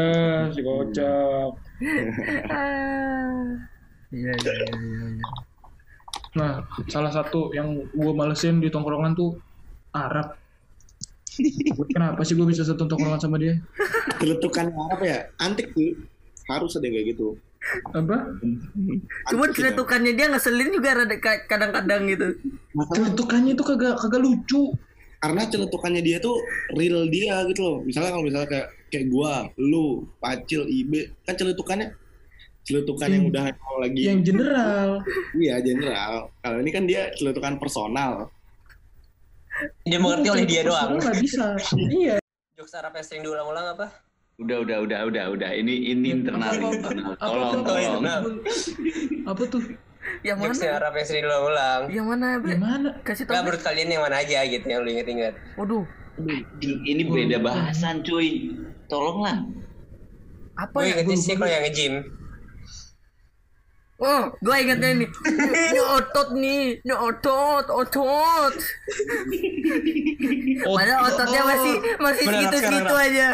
si 0.52 0.60
kocak 0.60 1.56
Iya, 4.12 4.32
iya, 4.36 4.54
iya, 4.60 4.76
iya. 5.08 5.28
Nah, 6.36 6.68
salah 6.92 7.16
satu 7.16 7.56
yang 7.56 7.80
gue 7.88 8.12
malesin 8.12 8.60
di 8.60 8.68
tongkrongan 8.68 9.16
tuh 9.16 9.40
Arab. 9.96 10.36
Kenapa 11.88 12.22
sih 12.22 12.34
gue 12.34 12.44
bisa 12.44 12.62
satu 12.62 12.84
tongkrongan 12.84 13.20
sama 13.20 13.36
dia? 13.36 13.56
celetukan 14.18 14.68
apa 14.88 15.02
ya 15.02 15.18
antik 15.38 15.72
tuh 15.72 15.96
harus 16.46 16.76
ada 16.76 16.84
yang 16.84 16.96
kayak 16.96 17.08
gitu 17.10 17.28
Apa? 17.88 18.18
Cuman 19.28 19.48
Antik 19.48 19.56
ya. 19.56 19.58
celetukannya 19.64 20.12
dia 20.12 20.28
ngeselin 20.28 20.70
juga 20.70 20.90
kadang-kadang 21.46 22.02
gitu. 22.08 22.28
Celetukannya 22.92 23.54
tuh 23.54 23.66
kagak 23.68 23.96
kagak 23.98 24.20
lucu. 24.20 24.74
karena 25.18 25.46
celetukannya 25.46 26.02
dia 26.02 26.18
tuh 26.18 26.34
real 26.74 27.06
dia 27.06 27.46
gitu 27.46 27.62
loh 27.62 27.78
misalnya 27.80 28.10
kalau 28.10 28.26
misalnya 28.26 28.50
kayak 28.50 28.68
kayak 28.90 29.06
gua 29.08 29.32
lu 29.56 29.86
pacil 30.18 30.66
ibe 30.66 31.14
kan 31.22 31.38
celetukannya 31.38 31.94
celetukan 32.62 33.06
yang 33.08 33.22
Hmm. 33.22 33.30
udah 33.30 33.44
emang 33.48 33.78
lagi 33.80 34.02
Yang 34.02 34.20
general. 34.26 34.90
iya 35.38 35.62
general 35.62 36.14
kalau 36.36 36.58
ini 36.58 36.72
kan 36.72 36.84
dia 36.84 37.14
celetukan 37.14 37.54
personal 37.56 38.34
Dia 39.84 39.98
mengerti 39.98 40.28
oleh 40.30 40.46
dia 40.46 40.62
doang. 40.64 40.98
Nggak 40.98 41.18
bisa. 41.22 41.46
Iya. 41.78 42.16
Jokes 42.54 42.74
Arab 42.74 42.94
yang 42.94 43.06
sering 43.06 43.24
diulang-ulang 43.24 43.74
apa? 43.74 43.88
Udah, 44.38 44.58
udah, 44.62 44.78
udah, 44.82 45.00
udah, 45.06 45.24
udah. 45.32 45.50
Ini 45.54 45.74
ini 45.94 46.08
internal, 46.12 46.50
Apa- 46.50 46.58
apa- 46.58 46.74
internal. 46.74 47.12
apa 47.14 47.22
Tolong, 47.22 47.52
tolong. 47.62 48.04
Apa 49.28 49.44
tuh? 49.46 49.64
Yang 50.26 50.38
mana? 50.38 50.50
Jokes 50.50 50.64
Arab 50.66 50.94
yang 50.96 51.08
sering 51.08 51.26
ulang-ulang. 51.26 51.82
Yang 51.88 52.06
mana, 52.10 52.26
Bre? 52.38 52.52
Gimana? 52.58 52.90
Kasih 53.02 53.24
tahu. 53.26 53.34
Menurut 53.38 53.62
kalian 53.62 53.90
yang 53.90 54.02
mana 54.02 54.16
aja 54.18 54.40
gitu 54.44 54.66
yang 54.66 54.82
lu 54.82 54.90
inget-inget. 54.90 55.34
Waduh, 55.56 55.86
Ini 56.62 57.02
beda 57.06 57.38
bahasan, 57.40 58.02
cuy. 58.02 58.50
Tolonglah. 58.86 59.46
apa 60.52 60.78
Gue 60.78 60.84
ya? 60.84 60.94
ingetnya 61.00 61.18
sih 61.18 61.34
kalau 61.34 61.50
yang 61.50 61.64
nge-gym. 61.64 61.94
Oh, 64.02 64.34
gue 64.34 64.56
ingetnya 64.58 64.98
ini. 64.98 65.06
Ini 65.06 65.78
otot 65.78 66.34
nih, 66.34 66.82
ini 66.82 66.94
otot, 66.94 67.70
otot. 67.70 68.56
Padahal 70.66 71.02
ototnya 71.06 71.42
masih 71.46 71.76
masih 72.02 72.26
Rap. 72.26 72.90
aja. 72.98 73.30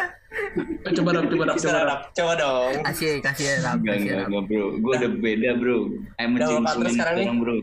Coba 0.91 1.09
rap, 1.15 1.25
coba 1.31 1.43
Bisa 1.55 1.71
coba. 1.71 1.79
Arab. 1.87 1.99
Coba 2.11 2.33
dong. 2.35 2.73
Kasih, 2.83 3.23
kasih 3.23 3.45
ya, 3.47 3.55
Rap, 3.63 3.79
Enggak, 3.79 3.95
enggak, 3.95 4.27
enggak, 4.27 4.43
bro. 4.43 4.65
Gue 4.75 4.93
udah 4.99 5.11
beda, 5.23 5.49
bro. 5.55 5.77
I'm 6.19 6.35
a 6.35 6.37
Udah 6.37 6.47
James 6.51 6.59
bakat 6.67 6.75
terus 6.75 6.91
Man 6.91 6.95
sekarang 6.99 7.39
bro. 7.39 7.55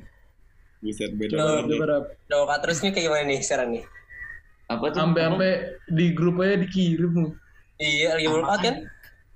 Buset 0.81 1.13
beda 1.13 1.35
banget. 1.37 1.65
Coba 1.69 1.85
rap. 1.93 2.05
Bakat 2.25 2.59
terus 2.65 2.79
nih 2.81 2.91
kayak 2.97 3.05
gimana 3.05 3.25
nih 3.29 3.41
sekarang 3.45 3.69
nih? 3.77 3.85
Apa 4.73 4.85
tuh? 4.89 4.97
Sampai-sampai 4.97 5.53
di 5.93 6.07
grup 6.17 6.41
aja 6.41 6.57
dikirim. 6.57 7.37
Iya, 7.77 8.17
lagi 8.17 8.29
workout 8.33 8.61
kan? 8.65 8.77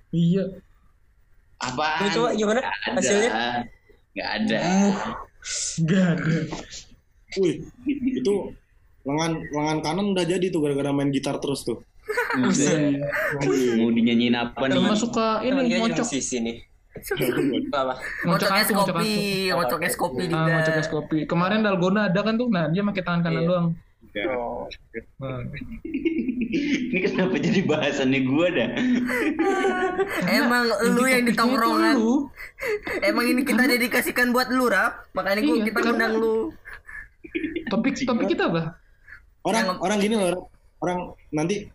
Iya. 0.09 0.45
Apaan? 1.59 1.99
Coba, 2.11 2.11
coba 2.15 2.29
gimana 2.39 2.61
Nggak 2.63 2.75
ada. 2.79 2.97
hasilnya? 2.99 3.31
Nggak 4.15 4.29
ada. 4.31 4.59
Gak 5.79 6.05
ada. 6.19 6.37
Wih, 7.39 7.55
itu 7.87 8.35
lengan 9.07 9.33
lengan 9.53 9.79
kanan 9.81 10.07
udah 10.13 10.25
jadi 10.27 10.47
tuh 10.51 10.61
gara-gara 10.65 10.91
main 10.91 11.11
gitar 11.15 11.39
terus 11.39 11.63
tuh. 11.63 11.83
Mau 13.79 13.91
dinyanyiin 13.93 14.35
apa 14.35 14.65
nih? 14.69 14.75
Termasuk 14.81 15.11
ke 15.13 15.27
Emang 15.45 15.65
ini 15.69 15.77
jadi 15.77 15.81
ngocok. 15.85 16.07
Apa? 17.71 17.95
Ngocok 18.27 18.51
es 18.59 18.69
kopi, 18.75 19.13
ngocok 19.55 19.81
es 19.87 19.95
kopi 19.95 20.23
juga. 20.27 20.51
ngocok 20.51 20.75
es 20.83 20.89
kopi. 20.91 21.19
Kemarin 21.29 21.63
Dalgona 21.63 22.11
ada 22.11 22.21
kan 22.27 22.35
tuh. 22.35 22.49
Nah, 22.51 22.67
dia 22.73 22.83
pakai 22.83 23.03
tangan 23.07 23.21
kanan 23.23 23.43
Iya. 23.45 23.61
Oh. 24.29 24.65
Nah. 25.21 25.45
Ini 26.89 26.99
kenapa 27.05 27.37
jadi 27.37 27.61
bahasannya 27.63 28.21
gue 28.25 28.47
dah? 28.51 28.71
Emang 30.41 30.65
lu 30.65 31.05
yang 31.05 31.25
di 31.25 31.31
Topiknya 31.31 31.31
itu 31.31 31.37
tongkrongan. 31.37 31.95
lu. 31.97 32.15
Emang 33.05 33.25
ini 33.27 33.43
kita 33.45 33.63
dedikasikan 33.65 34.33
buat 34.33 34.49
lu, 34.49 34.67
Rap. 34.67 35.13
Makanya 35.13 35.41
gua 35.45 35.57
Iya, 35.57 35.65
kita 35.69 35.79
karena- 35.79 35.93
undang 35.93 36.13
lu. 36.17 36.37
Topik 37.69 37.95
topik 38.01 38.27
kita 38.33 38.49
apa? 38.49 38.81
Orang 39.45 39.65
Yang- 39.69 39.81
orang 39.85 39.99
gini 40.01 40.15
loh, 40.17 40.49
orang 40.81 40.99
nanti 41.29 41.69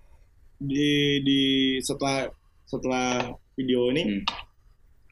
di 0.58 0.90
di 1.22 1.42
setelah 1.80 2.28
setelah 2.66 3.30
video 3.54 3.94
ini 3.94 4.04
Hmm. 4.04 4.22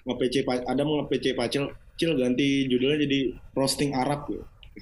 nge-PC 0.09 0.41
ada 0.47 0.81
mau 0.81 1.05
nge-PC 1.05 1.37
Pacil, 1.37 1.69
Cil 1.93 2.17
ganti 2.17 2.65
judulnya 2.65 3.05
jadi 3.05 3.19
roasting 3.53 3.93
Arab 3.93 4.25
gitu. 4.25 4.41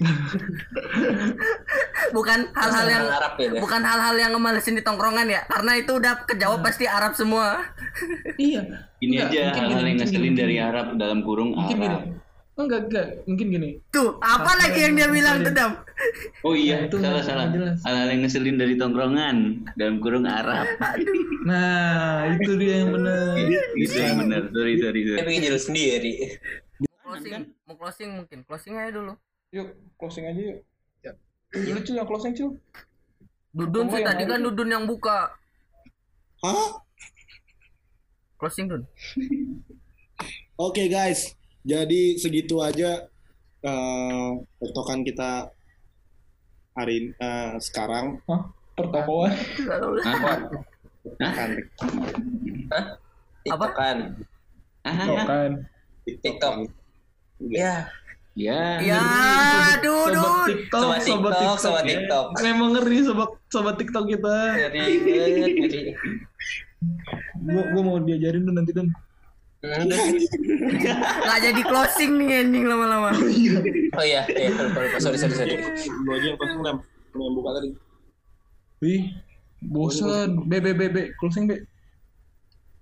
Bukan 2.10 2.38
hal-hal 2.52 2.86
yang 2.86 3.04
Arab 3.06 3.32
ya. 3.34 3.48
deh. 3.48 3.60
bukan 3.60 3.80
hal-hal 3.80 4.14
yang 4.14 4.30
ngemalesin 4.32 4.74
di 4.74 4.82
tongkrongan 4.82 5.26
ya. 5.26 5.42
Karena 5.46 5.72
itu 5.74 5.92
udah 5.92 6.24
kejawab 6.24 6.60
pasti 6.60 6.84
Arab 6.84 7.12
semua. 7.12 7.62
Iya. 8.36 8.90
Ini 8.98 9.14
aja 9.18 9.40
mungkin 9.48 9.62
hal-hal 9.62 9.70
gini, 9.76 9.88
yang 9.88 9.98
ngeselin 9.98 10.24
gini, 10.26 10.36
dari 10.36 10.56
Arab 10.56 10.86
dalam 10.94 11.20
kurung 11.20 11.52
Mungkin 11.52 11.74
gini. 11.74 11.86
Arab. 11.86 12.02
Enggak, 12.52 12.80
enggak. 12.86 13.06
Mungkin 13.24 13.46
gini. 13.48 13.68
Tuh, 13.88 14.20
apa 14.20 14.52
lagi 14.54 14.78
yang 14.78 14.92
dia 14.92 15.08
bilang 15.08 15.40
tuh, 15.40 15.48
Dam? 15.50 15.80
Oh 16.42 16.52
iya, 16.52 16.76
Nah, 16.76 16.86
itu 16.86 16.96
salah 16.98 17.22
salah. 17.24 17.46
jelas. 17.48 17.80
Hal-hal 17.80 18.08
yang 18.08 18.20
ngeselin 18.20 18.56
dari 18.56 18.74
tongkrongan 18.76 19.36
dalam 19.74 19.96
kurung 19.96 20.28
Arab. 20.28 20.68
Nah, 21.42 22.28
itu 22.30 22.52
dia 22.56 22.84
yang 22.84 22.92
benar. 22.92 23.32
Itu 23.74 23.96
yang 23.96 24.20
benar. 24.20 24.42
Sorry, 24.50 24.76
sorry, 24.76 25.00
Dia 25.00 25.12
sorry. 25.16 25.24
bikin 25.24 25.42
judul 25.42 25.62
sendiri. 25.62 26.14
Closing, 27.00 27.32
mau 27.64 27.74
closing 27.74 28.10
mungkin. 28.14 28.38
Closing 28.44 28.74
aja 28.76 28.90
dulu. 28.92 29.12
Yuk, 29.50 29.68
closing 29.96 30.24
aja 30.26 30.40
yuk. 30.46 30.58
Ya. 31.50 31.60
Dulu 31.66 31.80
cuy 31.82 31.94
yang 31.98 32.06
closing 32.06 32.32
cuy. 32.34 32.50
Dudun 33.50 33.86
sih 33.90 34.02
tadi 34.06 34.22
kan. 34.24 34.38
Dudun 34.38 34.70
yang 34.70 34.84
buka. 34.86 35.34
Hah? 36.40 36.78
Closing 38.38 38.70
Dun. 38.70 38.82
Oke 40.70 40.88
guys, 40.88 41.36
jadi 41.60 42.16
segitu 42.16 42.60
aja 42.60 43.08
eh 43.60 44.28
tektokan 44.56 45.04
kita 45.04 45.52
hari 46.72 47.04
ini- 47.04 47.16
eh, 47.16 47.52
sekarang. 47.60 48.20
Hah? 48.24 48.48
Pertokoan. 48.76 49.32
Hah? 50.00 50.40
Kan, 51.16 51.50
TikTok 53.44 53.72
kan. 53.72 53.98
Ah, 54.80 55.04
Tokan. 55.04 55.50
TikTok. 56.06 56.54
Ya. 57.44 57.88
Ya. 58.38 58.78
Ya, 58.78 59.02
Sobat 59.02 59.82
Dudun. 59.82 60.46
TikTok, 60.46 60.80
Sobat 60.80 61.02
TikTok, 61.02 61.56
sobat 61.58 61.82
ya. 61.82 61.90
TikTok. 61.98 62.26
Memang 62.40 62.68
ngeri 62.78 62.98
sobat 63.02 63.30
sobat 63.50 63.74
TikTok 63.74 64.04
kita. 64.06 64.36
Ngeri, 64.54 64.86
ngeri, 65.02 65.50
ngeri. 65.58 65.80
Gua 67.42 67.62
gua 67.74 67.82
mau 67.82 67.98
diajarin 67.98 68.46
tuh 68.46 68.54
nanti 68.54 68.70
udah. 68.70 68.86
Nggak 69.60 71.38
jadi 71.42 71.60
closing 71.68 72.16
nih 72.16 72.40
anjing 72.40 72.64
lama-lama. 72.64 73.12
Oh 73.12 74.04
iya, 74.06 74.24
iya, 74.30 74.48
lupa, 74.56 74.78
lupa. 74.78 74.96
Sorry, 75.02 75.20
sorry, 75.20 75.36
sorry. 75.36 75.60
Lu 76.06 76.10
aja 76.16 76.26
yang 76.32 76.38
closing 76.40 76.60
Lem. 76.64 76.78
Yang 77.12 77.32
buka 77.36 77.50
tadi. 77.58 77.68
Wih, 78.80 79.02
bosan. 79.60 80.48
B 80.48 80.64
B 80.64 80.72
B 80.72 80.88
B 80.88 81.12
closing 81.20 81.44
B. 81.44 81.60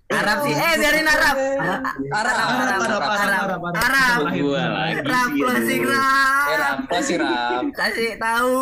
Arab 0.09 0.37
sih. 0.41 0.53
Eh, 0.57 0.73
biarin 0.81 1.05
Arab. 1.05 1.37
Arab, 1.37 1.83
Arab, 2.09 2.47
Arab, 2.49 2.79
Arab, 2.81 3.01
Arab, 3.05 3.37
Arab. 3.37 3.61
Arab. 3.77 4.17
Gua 4.41 4.63
lagi 4.65 5.05
Rap 5.05 5.29
closing 5.37 5.81
aduh. 5.85 5.93
Eh, 5.93 6.57
Rap. 6.57 6.57
Rap, 6.57 6.77
closing 6.89 7.19
Rap. 7.21 7.63
Kasih 7.77 8.11
tahu. 8.17 8.57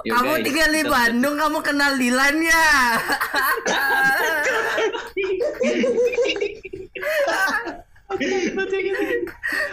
Ya 0.00 0.16
kamu 0.16 0.32
tinggal 0.40 0.70
di 0.72 0.82
Bandung, 0.88 1.36
kamu 1.36 1.58
kenal 1.60 1.92
Dilan 2.00 2.36
ya? 2.40 2.68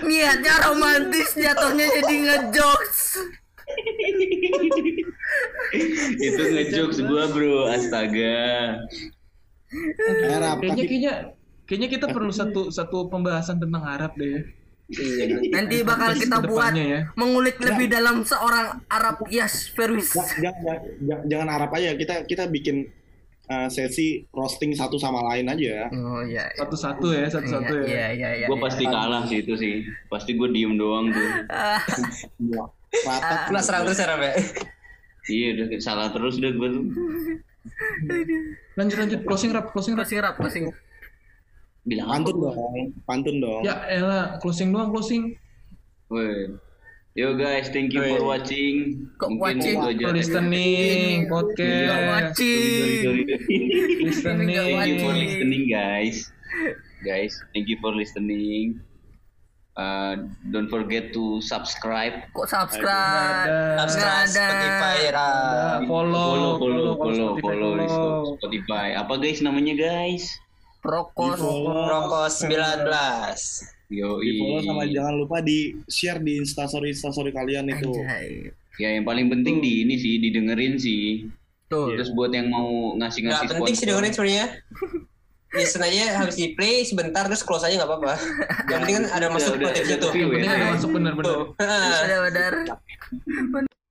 Niatnya 0.03 0.55
romantis, 0.67 1.31
jatuhnya 1.35 1.87
jadi 1.99 2.15
ngejokes. 2.27 2.99
Itu 6.19 6.43
ngejokes 6.55 6.99
gua, 7.07 7.27
Bro. 7.31 7.71
Astaga. 7.71 8.83
Arab, 9.67 10.63
Kayaknya 10.63 10.75
tapi 10.75 10.83
kayaknya 10.87 11.13
kayaknya 11.67 11.89
kita 11.91 12.05
perlu 12.15 12.31
satu 12.31 12.71
satu 12.71 13.11
pembahasan 13.11 13.59
tentang 13.59 13.83
Arab 13.83 14.15
deh. 14.15 14.47
Nanti 15.51 15.83
bakal 15.83 16.15
kita 16.15 16.39
buat 16.47 16.71
ya. 16.71 17.11
mengulik 17.19 17.59
lebih 17.59 17.91
dalam 17.91 18.23
seorang 18.23 18.87
Arab 18.87 19.27
Yas 19.27 19.67
Ferwis. 19.75 20.15
jangan, 20.15 20.79
jangan, 21.27 21.47
Arab 21.51 21.75
aja. 21.75 21.91
Kita 21.99 22.23
kita 22.23 22.47
bikin 22.47 22.87
eh, 23.51 23.67
sesi 23.67 24.23
roasting 24.31 24.71
satu 24.71 24.95
sama 24.95 25.19
lain 25.35 25.51
aja. 25.51 25.91
Oh 25.91 26.23
iya. 26.23 26.47
Satu-satu 26.55 27.11
ya, 27.11 27.27
satu-satu 27.27 27.83
ya. 27.83 27.87
Iya 27.87 28.05
iya 28.15 28.29
iya. 28.43 28.47
Gua 28.47 28.63
pasti 28.63 28.87
kalah 28.87 29.27
sih 29.27 29.43
itu 29.43 29.59
sih. 29.59 29.83
Pasti 30.07 30.39
gua 30.39 30.47
diem 30.47 30.79
doang 30.79 31.11
tuh. 31.11 31.29
Ah. 31.51 31.83
Rata. 32.87 33.51
Kena 33.51 33.59
serang 33.59 33.83
terus 33.83 33.99
ya, 33.99 34.15
ya? 34.15 34.33
Iya, 35.27 35.47
udah 35.59 35.67
salah 35.83 36.07
terus 36.15 36.39
udah 36.39 36.51
gua 36.55 36.69
tuh. 36.71 36.83
Lanjut 38.77 38.97
lanjut 38.97 39.21
closing 39.27 39.51
rap, 39.51 39.73
closing 39.73 39.93
rap. 39.97 40.05
Closing 40.07 40.21
rap, 40.23 40.35
closing. 40.37 40.65
Bilang 41.87 42.07
Pantun 42.11 42.35
dong. 42.43 42.91
Pantun 43.07 43.35
dong. 43.39 43.61
Ya 43.63 43.87
elah, 43.87 44.37
closing 44.43 44.75
doang 44.75 44.91
closing. 44.91 45.39
Woi. 46.11 46.59
Yo 47.17 47.33
guys, 47.33 47.73
thank 47.73 47.97
you 47.97 48.03
for 48.03 48.21
watching. 48.29 49.09
Kok 49.17 49.41
Mungkin 49.41 49.81
watching? 49.81 50.05
For 50.05 50.13
listening 50.13 51.25
podcast. 51.25 52.37
Listening. 54.05 54.53
Thank 54.61 54.85
you 54.85 55.01
for 55.01 55.13
listening, 55.17 55.63
guys. 55.65 56.29
Guys, 57.01 57.33
thank 57.57 57.65
you 57.73 57.77
for 57.81 57.89
listening. 57.89 58.85
Uh, 59.77 60.25
don't 60.49 60.73
forget 60.73 61.13
to 61.13 61.37
subscribe. 61.45 62.25
Kok 62.33 62.49
subscribe? 62.49 63.45
Ada. 63.45 63.85
Subscribe 63.85 64.25
ada. 64.25 64.45
Spotify. 64.49 64.97
Ada. 65.13 65.29
Follow, 65.85 66.29
follow, 66.33 66.51
follow, 66.57 66.93
follow, 66.97 67.29
Spotify, 67.37 67.85
follow. 67.85 68.35
Spotify. 68.41 68.87
Apa 68.97 69.13
guys 69.21 69.39
namanya 69.45 69.77
guys? 69.77 70.33
Prokos. 70.81 71.37
Rokok 71.37 72.25
19. 72.25 72.89
Yo, 73.93 74.17
Di 74.17 74.31
follow 74.41 74.59
sama 74.65 74.83
jangan 74.89 75.13
lupa 75.13 75.45
di 75.45 75.77
share 75.85 76.25
di 76.25 76.41
instastory 76.41 76.97
instastory 76.97 77.29
kalian 77.29 77.69
itu. 77.69 77.93
Anjay. 77.93 78.49
Ya 78.81 78.97
yang 78.97 79.05
paling 79.05 79.29
penting 79.29 79.61
di 79.61 79.85
ini 79.85 79.93
sih 80.01 80.17
didengerin 80.17 80.81
sih. 80.81 81.29
Tuh. 81.69 81.93
Terus 81.93 82.09
buat 82.17 82.33
yang 82.33 82.49
mau 82.49 82.97
Nggak 82.97 83.13
ngasih-ngasih 83.13 83.47
penting 83.53 83.75
sih 83.77 83.85
dengerin 83.85 84.13
sebenarnya. 84.13 84.47
Listen 85.57 85.81
aja 85.81 86.21
habis 86.21 86.37
di 86.37 86.53
play 86.53 86.85
sebentar 86.85 87.25
terus 87.25 87.41
close 87.41 87.65
aja 87.65 87.81
nggak 87.81 87.89
apa-apa. 87.89 88.13
Yang 88.69 88.79
penting 88.85 88.95
kan 89.01 89.05
ada 89.11 89.25
masuk 89.33 89.57
Udah, 89.57 89.59
udah, 89.59 89.73
notif 89.73 89.83
udah 89.83 89.97
tuh. 89.97 90.11
ya. 90.13 90.25
Penting 90.29 90.51
ada 90.53 90.67
masuk 90.71 90.89
benar-benar. 90.93 91.37
Benar-benar. 91.57 92.53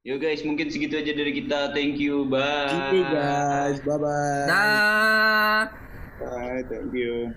Yo 0.07 0.23
guys, 0.23 0.47
mungkin 0.47 0.71
segitu 0.71 0.95
aja 1.03 1.11
dari 1.11 1.35
kita. 1.35 1.75
Thank 1.75 1.99
you. 1.99 2.31
Bye. 2.31 2.71
Gitu 2.71 2.99
guys, 3.11 3.83
bye 3.83 3.99
bye. 3.99 4.47
Dah. 4.47 5.61
Bye, 6.23 6.63
thank 6.71 6.95
you. 6.95 7.35